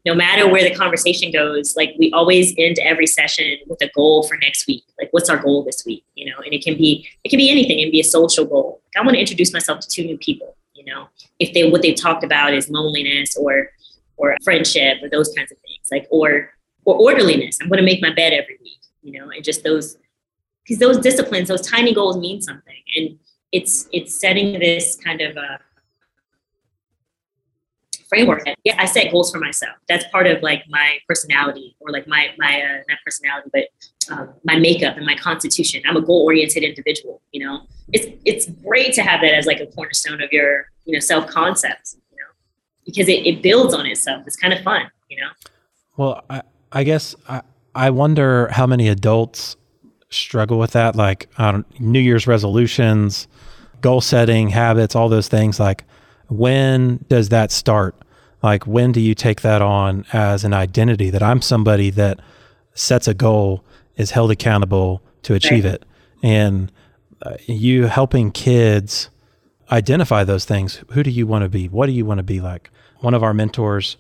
[0.06, 4.22] no matter where the conversation goes, like we always end every session with a goal
[4.28, 4.84] for next week.
[5.00, 6.06] Like, what's our goal this week?
[6.14, 7.80] You know, and it can be it can be anything.
[7.80, 8.80] It can be a social goal.
[8.86, 10.56] Like, I want to introduce myself to two new people.
[10.76, 11.10] You know,
[11.40, 13.72] if they what they've talked about is loneliness or
[14.18, 16.52] or friendship or those kinds of things, like or
[16.86, 17.58] or orderliness.
[17.60, 18.80] I'm going to make my bed every week.
[19.02, 19.98] You know, and just those
[20.64, 23.18] because those disciplines, those tiny goals mean something, and
[23.52, 25.60] it's it's setting this kind of a
[28.10, 28.44] framework.
[28.64, 29.76] Yeah, I set goals for myself.
[29.88, 33.64] That's part of like my personality or like my my uh, not personality, but
[34.12, 35.82] um, my makeup and my constitution.
[35.88, 37.22] I'm a goal oriented individual.
[37.32, 40.94] You know, it's it's great to have that as like a cornerstone of your you
[40.94, 41.96] know self concept.
[42.12, 42.32] You know,
[42.86, 44.24] because it, it builds on itself.
[44.28, 44.90] It's kind of fun.
[45.10, 45.30] You know.
[45.98, 46.42] Well, I
[46.72, 47.42] I guess I
[47.74, 49.58] I wonder how many adults
[50.10, 51.30] struggle with that, like
[51.80, 53.28] New Year's resolutions,
[53.82, 55.60] goal setting, habits, all those things.
[55.60, 55.84] Like,
[56.28, 57.96] when does that start?
[58.44, 62.20] Like, when do you take that on as an identity that I'm somebody that
[62.74, 63.64] sets a goal,
[63.96, 65.76] is held accountable to achieve right.
[65.76, 65.86] it?
[66.22, 66.72] And
[67.22, 69.10] uh, you helping kids
[69.72, 70.84] identify those things.
[70.92, 71.68] Who do you want to be?
[71.68, 72.70] What do you want to be like?
[73.00, 73.98] One of our mentors,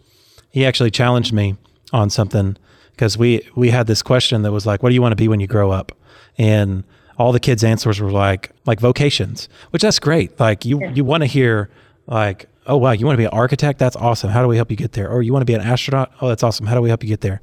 [0.51, 1.55] he actually challenged me
[1.91, 2.57] on something
[2.91, 5.27] because we we had this question that was like, "What do you want to be
[5.27, 5.91] when you grow up?"
[6.37, 6.83] And
[7.17, 10.39] all the kids' answers were like like vocations, which that's great.
[10.39, 11.69] Like you you want to hear
[12.07, 13.79] like oh wow, you want to be an architect?
[13.79, 14.29] That's awesome.
[14.29, 15.09] How do we help you get there?
[15.09, 16.11] Or you want to be an astronaut?
[16.21, 16.65] Oh, that's awesome.
[16.65, 17.41] How do we help you get there?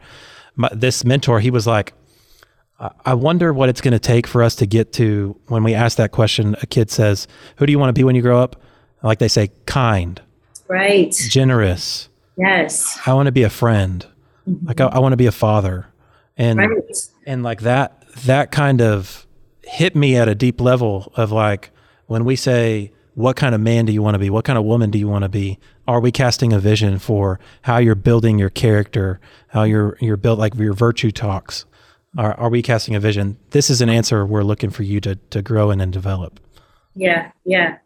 [0.56, 1.94] My, this mentor, he was like,
[3.04, 5.96] I wonder what it's going to take for us to get to when we ask
[5.98, 6.56] that question.
[6.62, 8.60] A kid says, "Who do you want to be when you grow up?"
[9.04, 10.20] Like they say, kind,
[10.66, 12.08] right, generous.
[12.36, 14.04] Yes, I want to be a friend.
[14.48, 14.66] Mm-hmm.
[14.66, 15.86] Like I, I, want to be a father,
[16.36, 17.08] and right.
[17.24, 19.28] and like that that kind of
[19.62, 21.70] hit me at a deep level of like
[22.06, 24.30] when we say what kind of man do you want to be?
[24.30, 25.58] What kind of woman do you want to be?
[25.86, 30.38] Are we casting a vision for how you're building your character, how you're you're built
[30.38, 31.66] like your virtue talks?
[32.16, 33.38] Are, are we casting a vision?
[33.50, 36.40] This is an answer we're looking for you to to grow in and develop.
[36.94, 37.78] Yeah, yeah,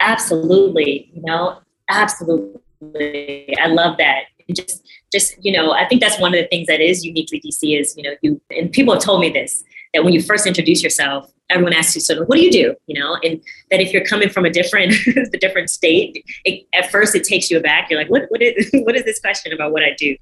[0.00, 1.10] absolutely.
[1.12, 3.56] You know, absolutely.
[3.60, 4.24] I love that.
[4.48, 7.40] And just just you know, I think that's one of the things that is uniquely
[7.40, 10.46] DC is you know you and people have told me this that when you first
[10.46, 12.74] introduce yourself, everyone asks you sort of, what do you do?
[12.86, 13.40] You know, and
[13.70, 17.50] that if you're coming from a different, a different state, it, at first it takes
[17.50, 17.88] you aback.
[17.88, 20.16] You're like, what, what is, what is this question about what I do?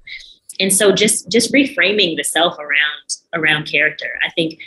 [0.59, 4.19] And so just, just reframing the self around, around character.
[4.25, 4.59] I think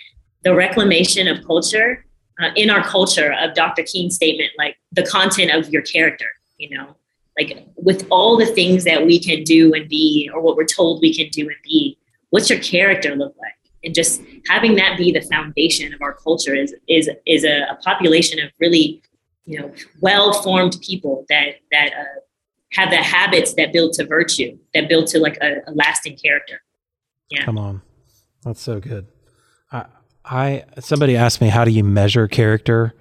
[0.43, 2.05] the reclamation of culture
[2.41, 3.83] uh, in our culture of Dr.
[3.83, 6.27] King's statement, like the content of your character,
[6.59, 6.97] you know,
[7.39, 11.01] like with all the things that we can do and be, or what we're told
[11.01, 11.99] we can do and be,
[12.31, 13.56] what's your character look like?
[13.87, 17.77] And just having that be the foundation of our culture is is is a, a
[17.77, 19.01] population of really
[19.47, 19.73] you know
[20.03, 22.21] well formed people that that uh,
[22.73, 26.61] have the habits that build to virtue that build to like a, a lasting character.
[27.31, 27.45] Yeah.
[27.45, 27.81] Come on.
[28.45, 29.07] That's so good.
[29.73, 29.87] I
[30.25, 32.95] i somebody asked me how do you measure character?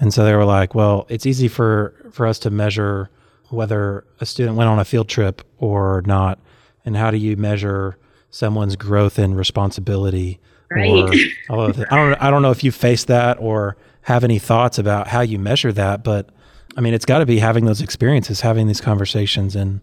[0.00, 3.10] And so they were like well it's easy for for us to measure
[3.50, 6.40] whether a student went on a field trip or not.
[6.84, 7.98] And how do you measure
[8.30, 10.40] someone's growth and responsibility.
[10.70, 11.14] Right.
[11.50, 15.08] Or, I don't I don't know if you face that or have any thoughts about
[15.08, 16.28] how you measure that, but
[16.76, 19.56] I mean, it's got to be having those experiences, having these conversations.
[19.56, 19.80] And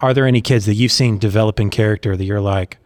[0.00, 2.78] are there any kids that you've seen developing character that you're like,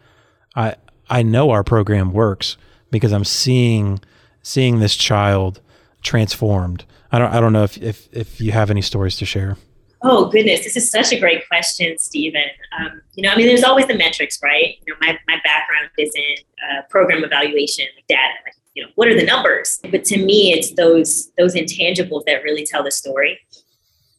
[0.55, 0.75] I
[1.09, 2.57] I know our program works
[2.89, 3.99] because I'm seeing
[4.41, 5.59] seeing this child
[6.01, 6.85] transformed.
[7.11, 9.57] I don't I don't know if if, if you have any stories to share.
[10.03, 12.49] Oh goodness, this is such a great question, Stephen.
[12.79, 14.77] Um, you know, I mean, there's always the metrics, right?
[14.85, 18.33] You know, my, my background is in uh, program evaluation, data.
[18.43, 19.79] Like, you know, what are the numbers?
[19.91, 23.39] But to me, it's those those intangibles that really tell the story.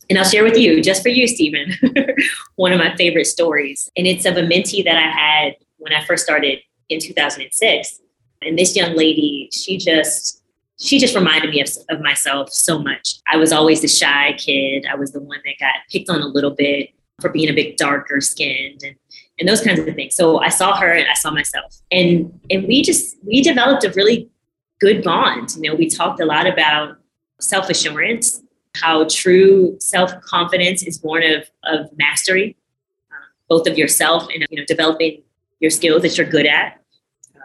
[0.08, 1.72] And I'll share with you, just for you, Stephen,
[2.56, 3.90] one of my favorite stories.
[3.96, 6.58] And it's of a mentee that I had when I first started
[6.90, 8.00] in 2006.
[8.42, 10.41] And this young lady, she just
[10.80, 13.14] she just reminded me of, of myself so much.
[13.30, 14.86] I was always the shy kid.
[14.90, 16.90] I was the one that got picked on a little bit.
[17.20, 18.96] for being a bit darker skinned and
[19.38, 20.14] and those kinds of things.
[20.14, 21.74] So I saw her and I saw myself.
[21.90, 24.28] And and we just we developed a really
[24.80, 25.54] good bond.
[25.56, 26.98] You know, we talked a lot about
[27.40, 28.42] self-assurance,
[28.76, 32.56] how true self-confidence is born of of mastery,
[33.10, 35.22] uh, both of yourself and you know developing
[35.60, 36.80] your skills that you're good at.
[37.34, 37.40] Uh,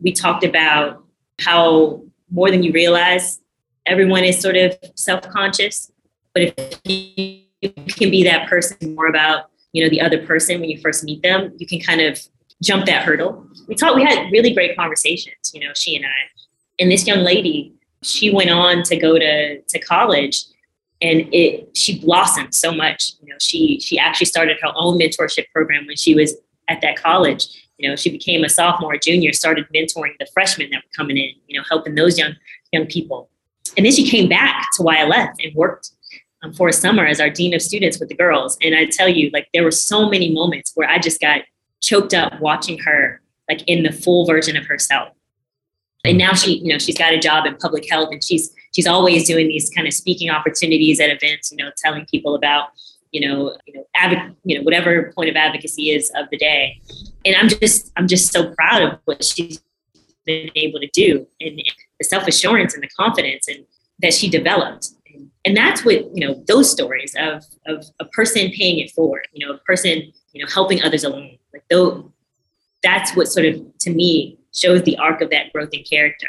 [0.00, 1.04] we talked about
[1.40, 3.40] how more than you realize,
[3.86, 5.90] everyone is sort of self-conscious,
[6.34, 10.70] but if you can be that person more about you know the other person when
[10.70, 12.20] you first meet them you can kind of
[12.62, 13.46] jump that hurdle.
[13.68, 16.08] We talked we had really great conversations you know she and i.
[16.78, 20.44] And this young lady she went on to go to to college
[21.00, 23.12] and it she blossomed so much.
[23.22, 26.34] You know she she actually started her own mentorship program when she was
[26.68, 27.46] at that college
[27.78, 31.30] you know she became a sophomore junior started mentoring the freshmen that were coming in
[31.46, 32.34] you know helping those young
[32.72, 33.30] young people
[33.76, 35.92] and then she came back to ylf and worked
[36.42, 38.56] um, for a summer as our dean of students with the girls.
[38.62, 41.42] And I tell you, like there were so many moments where I just got
[41.80, 45.08] choked up watching her like in the full version of herself.
[46.04, 48.86] And now she, you know, she's got a job in public health and she's she's
[48.86, 52.68] always doing these kind of speaking opportunities at events, you know, telling people about,
[53.12, 56.80] you know, you know, you know, whatever point of advocacy is of the day.
[57.24, 59.62] And I'm just I'm just so proud of what she's
[60.24, 63.64] been able to do and the self-assurance and the confidence and
[64.00, 64.90] that she developed.
[65.44, 69.46] And that's what you know those stories of of a person paying it forward you
[69.46, 71.38] know a person you know helping others along.
[71.52, 72.12] Like though
[72.82, 76.28] that's what sort of to me shows the arc of that growth in character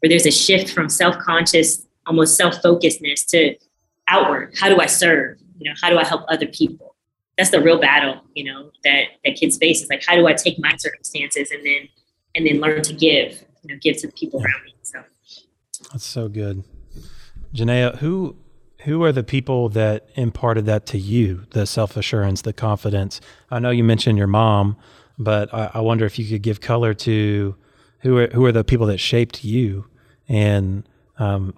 [0.00, 3.56] where there's a shift from self-conscious almost self-focusedness to
[4.08, 4.54] outward.
[4.58, 6.96] How do i serve you know how do i help other people?
[7.38, 10.32] That's the real battle you know that that kids face is like how do i
[10.32, 11.88] take my circumstances and then
[12.34, 15.02] and then learn to give you know give to the people around me so.
[15.92, 16.64] That's so good.
[17.54, 18.36] Janaea, who
[18.84, 23.20] who are the people that imparted that to you, the self assurance, the confidence?
[23.50, 24.76] I know you mentioned your mom,
[25.18, 27.54] but I, I, wonder if you could give color to
[28.00, 29.86] who are who are the people that shaped you
[30.28, 30.88] and
[31.18, 31.54] um,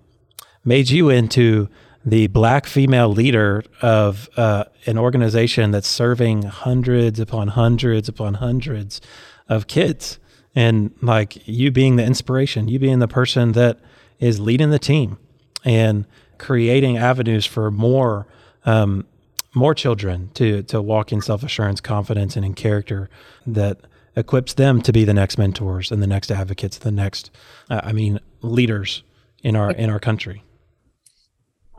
[0.65, 1.69] made you into
[2.05, 9.01] the black female leader of uh, an organization that's serving hundreds upon hundreds upon hundreds
[9.49, 10.19] of kids
[10.55, 13.79] and like you being the inspiration you being the person that
[14.21, 15.19] is leading the team
[15.65, 16.07] and
[16.39, 18.27] creating avenues for more
[18.65, 19.07] um,
[19.55, 23.09] more children to to walk in self assurance, confidence, and in character
[23.47, 23.79] that
[24.17, 27.31] equips them to be the next mentors and the next advocates, the next,
[27.71, 29.03] uh, I mean, leaders
[29.43, 30.43] in our in our country.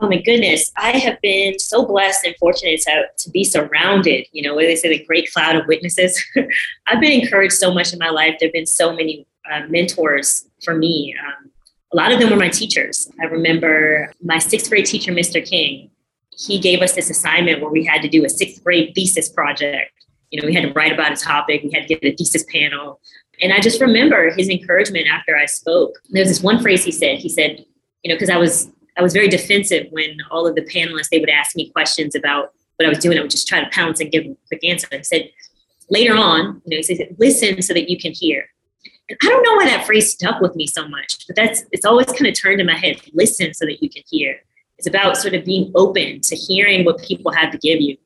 [0.00, 4.26] Oh my goodness, I have been so blessed and fortunate to, to be surrounded.
[4.32, 6.22] You know, where they say the great cloud of witnesses.
[6.86, 8.36] I've been encouraged so much in my life.
[8.38, 11.14] There have been so many uh, mentors for me.
[11.18, 11.50] Um,
[11.92, 13.10] a lot of them were my teachers.
[13.20, 15.44] I remember my sixth grade teacher, Mr.
[15.44, 15.90] King,
[16.36, 19.92] he gave us this assignment where we had to do a sixth grade thesis project.
[20.30, 22.44] You know, we had to write about a topic, we had to get a thesis
[22.52, 23.00] panel.
[23.40, 25.94] And I just remember his encouragement after I spoke.
[26.10, 27.18] There's this one phrase he said.
[27.18, 27.64] He said,
[28.02, 31.18] you know, because I was I was very defensive when all of the panelists they
[31.18, 33.18] would ask me questions about what I was doing.
[33.18, 34.88] I would just try to pounce and give a quick answer.
[34.92, 35.30] I said,
[35.90, 38.48] later on, you know, he said, listen so that you can hear.
[39.08, 41.84] And I don't know why that phrase stuck with me so much, but that's it's
[41.84, 43.00] always kind of turned in my head.
[43.12, 44.40] Listen so that you can hear.
[44.78, 47.96] It's about sort of being open to hearing what people have to give you.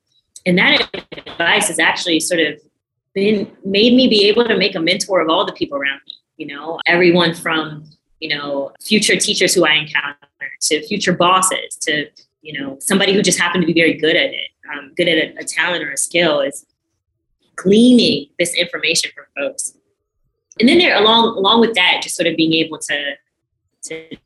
[0.46, 0.88] And that
[1.26, 2.60] advice has actually sort of
[3.14, 6.14] been made me be able to make a mentor of all the people around me.
[6.36, 7.84] You know, everyone from,
[8.20, 10.16] you know, future teachers who I encounter
[10.62, 12.06] to future bosses to,
[12.42, 15.16] you know, somebody who just happened to be very good at it, um, good at
[15.16, 16.66] a, a talent or a skill is
[17.56, 19.74] gleaning this information from folks
[20.60, 23.14] and then there along along with that, just sort of being able to
[23.84, 24.16] to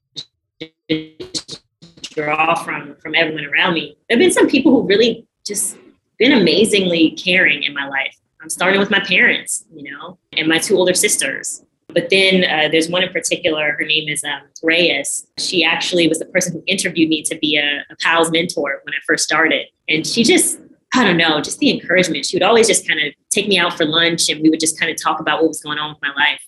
[2.03, 3.97] draw from from everyone around me.
[4.09, 5.79] There have been some people who really just
[6.19, 8.17] been amazingly caring in my life.
[8.43, 11.63] I'm starting with my parents, you know, and my two older sisters.
[11.95, 13.73] But then uh, there's one in particular.
[13.73, 15.27] Her name is um, Reyes.
[15.39, 18.95] She actually was the person who interviewed me to be a, a PALS mentor when
[18.95, 20.59] I first started, and she just
[20.97, 22.25] I don't know, just the encouragement.
[22.25, 24.79] She would always just kind of take me out for lunch and we would just
[24.79, 26.41] kind of talk about what was going on with my life.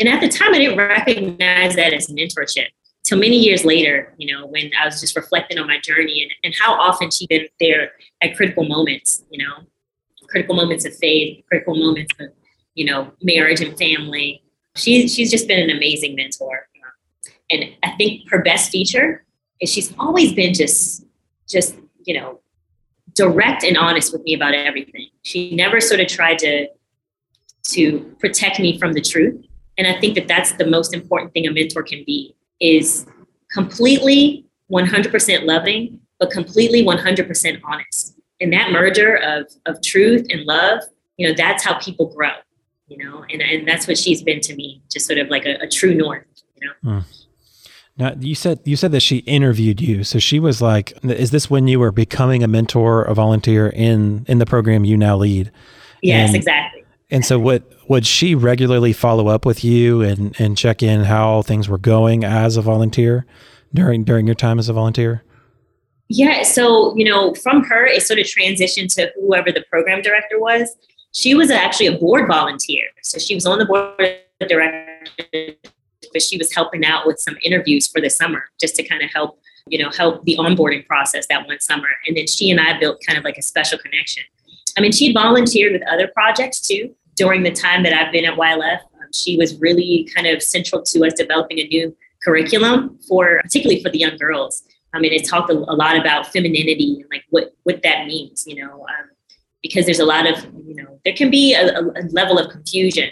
[0.00, 2.66] And at the time, I didn't recognize that as mentorship
[3.04, 6.32] till many years later, you know, when I was just reflecting on my journey and,
[6.44, 9.66] and how often she'd been there at critical moments, you know,
[10.28, 12.28] critical moments of faith, critical moments of,
[12.74, 14.42] you know, marriage and family.
[14.76, 16.68] She, she's just been an amazing mentor.
[17.50, 19.24] And I think her best feature
[19.60, 21.04] is she's always been just,
[21.46, 22.40] just, you know,
[23.14, 25.08] direct and honest with me about everything.
[25.22, 26.68] She never sort of tried to
[27.64, 29.40] to protect me from the truth.
[29.78, 33.06] And I think that that's the most important thing a mentor can be is
[33.52, 38.18] completely 100% loving, but completely 100% honest.
[38.40, 40.80] and that merger of of truth and love,
[41.16, 42.32] you know, that's how people grow.
[42.88, 45.56] You know, and and that's what she's been to me, just sort of like a,
[45.62, 46.26] a true north.
[46.60, 46.98] You know.
[46.98, 47.04] Mm.
[47.96, 51.50] Now you said you said that she interviewed you, so she was like, "Is this
[51.50, 55.50] when you were becoming a mentor, a volunteer in in the program you now lead?"
[56.02, 56.84] Yes, and, exactly.
[57.10, 61.42] And so, what would she regularly follow up with you and and check in how
[61.42, 63.26] things were going as a volunteer
[63.74, 65.22] during during your time as a volunteer?
[66.08, 70.40] Yeah, so you know, from her, it sort of transitioned to whoever the program director
[70.40, 70.74] was.
[71.12, 75.56] She was actually a board volunteer, so she was on the board of directors
[76.12, 79.10] but she was helping out with some interviews for the summer just to kind of
[79.10, 81.88] help, you know, help the onboarding process that one summer.
[82.06, 84.22] And then she and I built kind of like a special connection.
[84.76, 88.38] I mean, she volunteered with other projects too during the time that I've been at
[88.38, 88.80] YLF.
[88.80, 93.82] Um, she was really kind of central to us developing a new curriculum for, particularly
[93.82, 94.62] for the young girls.
[94.94, 98.56] I mean, it talked a, lot about femininity and like what what that means, you
[98.56, 99.08] know, um,
[99.62, 103.10] because there's a lot of, you know, there can be a, a level of confusion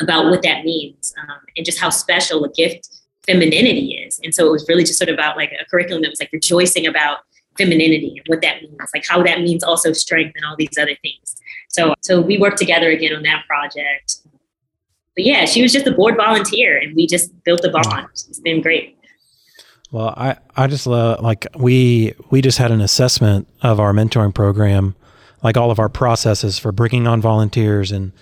[0.00, 2.88] about what that means um, and just how special a gift
[3.26, 4.20] femininity is.
[4.24, 6.30] And so it was really just sort of about like a curriculum that was like
[6.32, 7.18] rejoicing about
[7.58, 10.96] femininity and what that means, like how that means also strength and all these other
[11.02, 11.36] things.
[11.68, 14.16] So so we worked together again on that project.
[15.14, 18.06] But yeah, she was just a board volunteer and we just built a bond.
[18.12, 18.96] It's been great.
[19.92, 24.34] Well, I, I just love like we we just had an assessment of our mentoring
[24.34, 24.94] program,
[25.42, 28.12] like all of our processes for bringing on volunteers and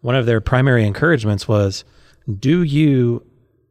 [0.00, 1.84] one of their primary encouragements was
[2.38, 3.24] do you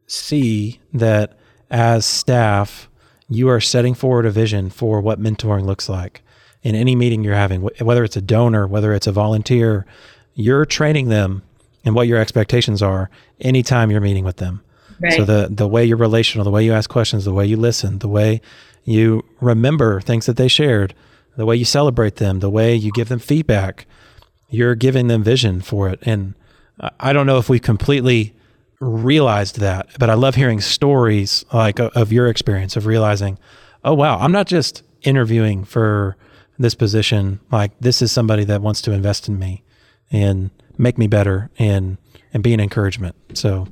[0.06, 1.38] see that
[1.70, 2.88] as staff
[3.28, 6.22] you are setting forward a vision for what mentoring looks like
[6.62, 9.86] in any meeting you're having whether it's a donor whether it's a volunteer
[10.34, 11.42] you're training them
[11.84, 14.62] and what your expectations are anytime you're meeting with them
[15.00, 15.14] right.
[15.14, 17.98] so the the way you're relational the way you ask questions the way you listen
[18.00, 18.40] the way
[18.84, 20.94] you remember things that they shared
[21.36, 23.86] the way you celebrate them the way you give them feedback
[24.54, 25.98] you're giving them vision for it.
[26.02, 26.34] And
[27.00, 28.34] I don't know if we completely
[28.80, 33.38] realized that, but I love hearing stories like of your experience of realizing,
[33.84, 36.16] oh, wow, I'm not just interviewing for
[36.58, 37.40] this position.
[37.50, 39.64] Like this is somebody that wants to invest in me
[40.10, 41.98] and make me better and,
[42.32, 43.16] and be an encouragement.
[43.34, 43.66] So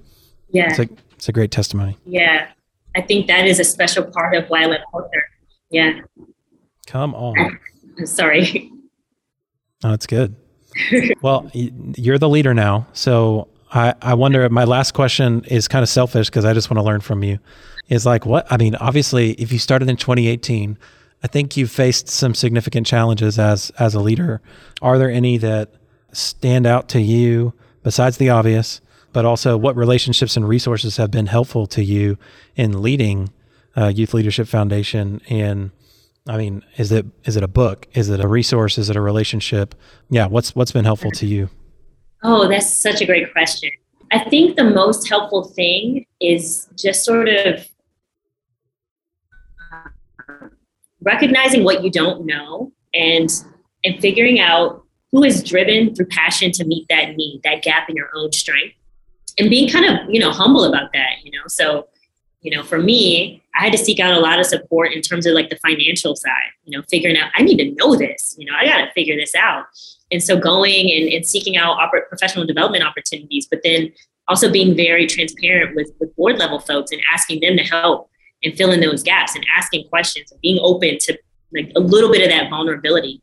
[0.50, 1.96] yeah, it's a, it's a great testimony.
[2.04, 2.48] Yeah.
[2.94, 5.24] I think that is a special part of YLF culture.
[5.70, 6.00] Yeah.
[6.92, 7.58] Come on.
[7.98, 8.70] I'm sorry.
[9.82, 10.36] Oh, it's good
[11.20, 12.86] well, you're the leader now.
[12.92, 16.78] So I, I wonder, my last question is kind of selfish because I just want
[16.78, 17.38] to learn from you.
[17.88, 18.50] Is like, what?
[18.50, 20.78] I mean, obviously, if you started in 2018,
[21.22, 24.40] I think you've faced some significant challenges as as a leader.
[24.80, 25.74] Are there any that
[26.12, 28.80] stand out to you besides the obvious?
[29.12, 32.16] But also, what relationships and resources have been helpful to you
[32.56, 33.30] in leading
[33.76, 35.70] uh, Youth Leadership Foundation and
[36.28, 37.88] I mean, is it is it a book?
[37.94, 38.78] Is it a resource?
[38.78, 39.74] Is it a relationship?
[40.08, 41.48] Yeah, what's what's been helpful to you?
[42.22, 43.70] Oh, that's such a great question.
[44.12, 47.66] I think the most helpful thing is just sort of
[49.72, 50.48] uh,
[51.00, 53.28] recognizing what you don't know and
[53.84, 57.96] and figuring out who is driven through passion to meet that need, that gap in
[57.96, 58.76] your own strength,
[59.38, 61.16] and being kind of you know humble about that.
[61.24, 61.88] You know, so
[62.42, 65.26] you know, for me, I had to seek out a lot of support in terms
[65.26, 68.44] of like the financial side, you know, figuring out, I need to know this, you
[68.44, 69.66] know, I got to figure this out.
[70.10, 73.92] And so going and, and seeking out oper- professional development opportunities, but then
[74.26, 78.10] also being very transparent with, with board level folks and asking them to help
[78.42, 81.16] and fill in those gaps and asking questions and being open to
[81.54, 83.22] like a little bit of that vulnerability.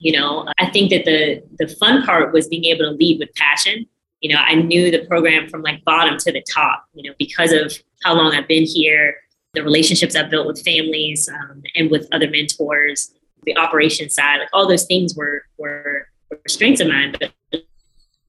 [0.00, 3.34] You know, I think that the the fun part was being able to lead with
[3.34, 3.86] passion
[4.20, 7.52] you know, I knew the program from like bottom to the top, you know, because
[7.52, 9.14] of how long I've been here,
[9.54, 13.12] the relationships I've built with families um, and with other mentors,
[13.44, 17.14] the operation side, like all those things were were, were strengths of mine.
[17.18, 17.32] But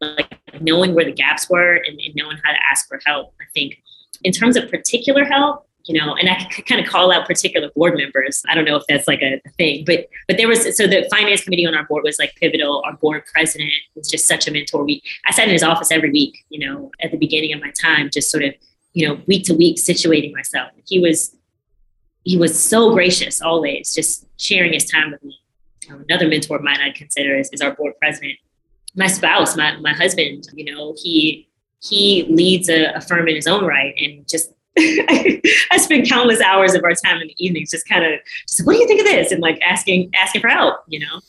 [0.02, 3.46] like knowing where the gaps were and, and knowing how to ask for help, I
[3.54, 3.82] think
[4.24, 7.70] in terms of particular help, you know, and I could kind of call out particular
[7.76, 8.44] board members.
[8.48, 11.44] I don't know if that's like a thing, but but there was so the finance
[11.44, 12.84] committee on our board was like pivotal.
[12.86, 14.84] Our board president was just such a mentor.
[14.84, 17.72] We I sat in his office every week, you know, at the beginning of my
[17.72, 18.54] time, just sort of,
[18.94, 20.72] you know, week to week situating myself.
[20.86, 21.36] He was
[22.24, 25.40] he was so gracious always, just sharing his time with me.
[25.90, 28.38] Another mentor of mine I'd consider is, is our board president.
[28.96, 31.48] My spouse, my my husband, you know, he
[31.82, 34.52] he leads a, a firm in his own right and just
[35.72, 38.74] I spend countless hours of our time in the evenings just kind of just what
[38.74, 41.20] do you think of this and like asking asking for help, you know.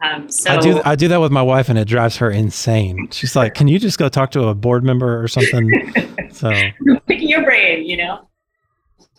[0.00, 3.08] Um, so I do I do that with my wife and it drives her insane.
[3.10, 5.70] She's like, "Can you just go talk to a board member or something?"
[6.34, 6.50] So
[7.06, 8.28] picking your brain, you know.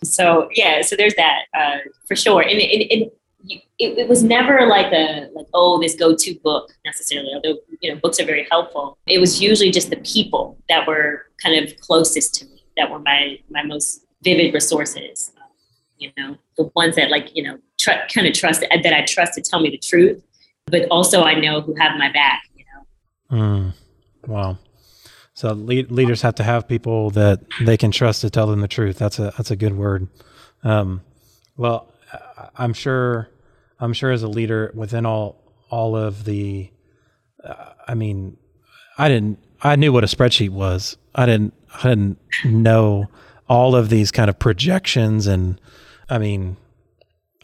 [0.04, 2.42] So yeah, so there's that uh, for sure.
[2.42, 3.10] And, and
[3.46, 7.92] you, it, it was never like a like oh this go-to book necessarily although you
[7.92, 11.78] know books are very helpful it was usually just the people that were kind of
[11.80, 15.32] closest to me that were my my most vivid resources
[15.98, 19.34] you know the ones that like you know tr- kind of trust that i trust
[19.34, 20.22] to tell me the truth
[20.66, 23.72] but also i know who have my back you know mm.
[24.26, 24.58] wow
[25.34, 28.68] so lead, leaders have to have people that they can trust to tell them the
[28.68, 30.08] truth that's a that's a good word
[30.64, 31.02] um,
[31.56, 31.92] well
[32.56, 33.28] I'm sure,
[33.78, 36.70] I'm sure as a leader within all all of the,
[37.42, 38.36] uh, I mean,
[38.96, 40.96] I didn't, I knew what a spreadsheet was.
[41.12, 43.08] I didn't, I didn't know
[43.48, 45.60] all of these kind of projections and,
[46.08, 46.56] I mean,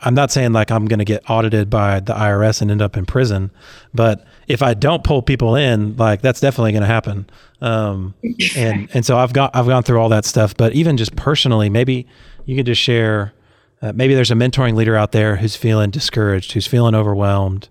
[0.04, 2.96] I'm not saying like I'm going to get audited by the IRS and end up
[2.96, 3.52] in prison,
[3.94, 7.30] but if I don't pull people in, like that's definitely going to happen.
[7.60, 8.14] Um,
[8.56, 10.56] and and so I've got I've gone through all that stuff.
[10.56, 12.08] But even just personally, maybe
[12.46, 13.32] you could just share
[13.80, 17.68] uh, maybe there's a mentoring leader out there who's feeling discouraged, who's feeling overwhelmed.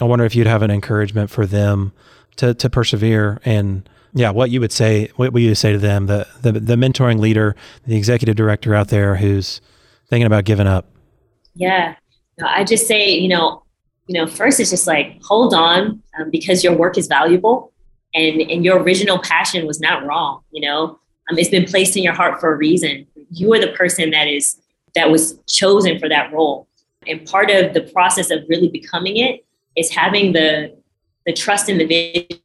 [0.00, 1.92] I wonder if you'd have an encouragement for them
[2.36, 6.06] to to persevere and yeah, what you would say, what would you say to them,
[6.06, 9.60] the, the the mentoring leader, the executive director out there who's
[10.08, 10.86] thinking about giving up?
[11.54, 11.96] Yeah,
[12.42, 13.64] I just say, you know,
[14.06, 17.72] you know, first it's just like hold on um, because your work is valuable,
[18.14, 20.42] and and your original passion was not wrong.
[20.52, 23.06] You know, um, it's been placed in your heart for a reason.
[23.30, 24.60] You are the person that is
[24.94, 26.68] that was chosen for that role.
[27.08, 29.44] And part of the process of really becoming it
[29.76, 30.76] is having the
[31.26, 32.43] the trust in the vision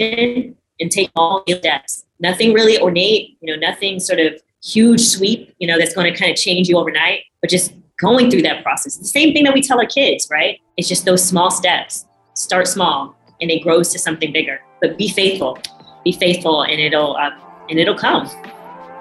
[0.00, 2.04] and take all the steps.
[2.18, 6.18] Nothing really ornate, you know, nothing sort of huge sweep, you know, that's going to
[6.18, 8.96] kind of change you overnight, but just going through that process.
[8.96, 10.58] The same thing that we tell our kids, right?
[10.76, 12.06] It's just those small steps.
[12.34, 14.60] Start small and it grows to something bigger.
[14.80, 15.58] But be faithful.
[16.04, 17.30] Be faithful and it'll uh,
[17.68, 18.28] and it'll come.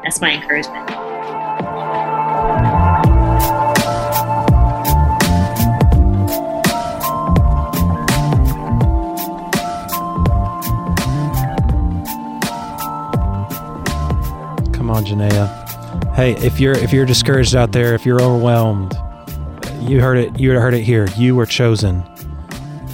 [0.04, 1.19] That's my encouragement.
[15.10, 16.14] Janaea.
[16.16, 18.94] Hey, if you're if you're discouraged out there, if you're overwhelmed,
[19.82, 20.40] you heard it.
[20.40, 21.08] You heard it here.
[21.18, 22.04] You were chosen.